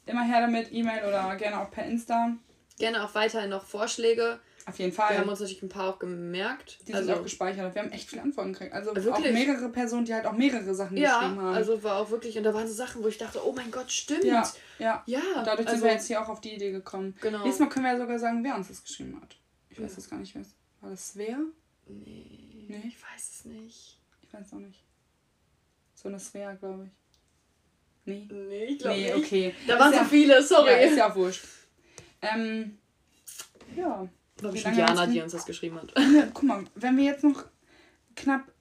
[0.05, 2.35] immer her damit, E-Mail oder gerne auch per Insta.
[2.77, 4.39] Gerne auch weiterhin noch Vorschläge.
[4.67, 5.17] Auf jeden Wir Fall.
[5.17, 6.87] haben uns natürlich ein paar auch gemerkt.
[6.87, 7.73] die also, sind auch gespeichert.
[7.73, 8.73] Wir haben echt viele Antworten gekriegt.
[8.73, 9.11] Also Wirklich?
[9.11, 11.55] auch mehrere Personen, die halt auch mehrere Sachen ja, geschrieben haben.
[11.55, 13.91] also war auch wirklich, und da waren so Sachen, wo ich dachte, oh mein Gott,
[13.91, 14.23] stimmt.
[14.23, 14.47] ja,
[14.77, 15.01] ja.
[15.07, 17.15] Ja, Dadurch also, sind wir jetzt hier auch auf die Idee gekommen.
[17.21, 17.39] Genau.
[17.43, 19.35] Nächstes Mal können wir ja sogar sagen, wer uns das geschrieben hat.
[19.69, 19.97] Ich weiß Ja.
[19.97, 20.49] jetzt gar nicht, wer es
[20.81, 20.89] war.
[20.91, 21.37] das Svea?
[21.91, 22.83] Nee, Nee?
[22.87, 23.99] ich weiß es nicht.
[24.21, 24.83] Ich weiß auch nicht.
[25.93, 26.91] So eine Svea, glaube ich.
[28.05, 28.27] Nee.
[28.31, 29.25] Nee, ich glaube Nee, nicht.
[29.25, 29.55] okay.
[29.67, 30.71] Da waren ja, so viele, sorry.
[30.71, 31.43] Ja, ist ja auch wurscht.
[32.21, 32.77] Ähm,
[33.75, 34.07] ja.
[34.41, 35.93] War bestimmt Jana, die uns das geschrieben hat.
[35.97, 37.45] Ja, Guck mal, wenn wir jetzt noch
[38.15, 38.51] knapp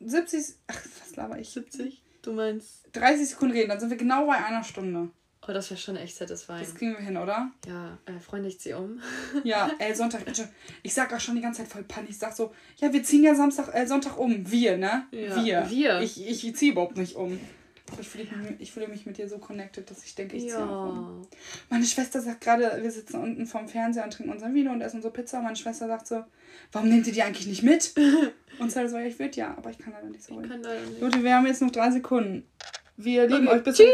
[0.00, 0.54] 70.
[0.68, 1.48] Ach, was laber ich?
[1.50, 2.02] 70?
[2.22, 2.84] Du meinst?
[2.92, 5.10] 30 Sekunden reden, dann sind wir genau bei einer Stunde.
[5.46, 6.60] Oh, das wäre schon echt satisfying.
[6.60, 7.50] Das kriegen wir hin, oder?
[7.66, 9.00] Ja, äh, Freunde, ich zieh um.
[9.44, 10.48] Ja, ey, Sonntag, bitte.
[10.82, 12.10] Ich sag auch schon die ganze Zeit voll Panik.
[12.10, 14.50] Ich sag so, ja, wir ziehen ja Samstag, äh, Sonntag um.
[14.50, 15.06] Wir, ne?
[15.10, 15.70] Ja, wir.
[15.70, 16.00] wir.
[16.00, 17.38] Ich, ich ziehe überhaupt nicht um.
[18.00, 20.58] Ich fühle mich, ich fühle mich mit dir so connected, dass ich denke, ich ziehe
[20.58, 21.20] auch um.
[21.20, 21.38] Ja.
[21.68, 25.02] Meine Schwester sagt gerade, wir sitzen unten vorm Fernseher und trinken unseren Vino und essen
[25.02, 25.42] so Pizza.
[25.42, 26.24] Meine Schwester sagt so,
[26.72, 27.92] warum nehmt ihr die eigentlich nicht mit?
[28.60, 30.36] Und Sarah so, ja, ich würde ja, aber ich kann leider nicht so.
[30.36, 31.00] Kann leider nicht.
[31.00, 32.46] Leute, wir haben jetzt noch drei Sekunden.
[32.96, 33.76] Wir lieben Okay, euch bis.
[33.76, 33.86] Tschüss.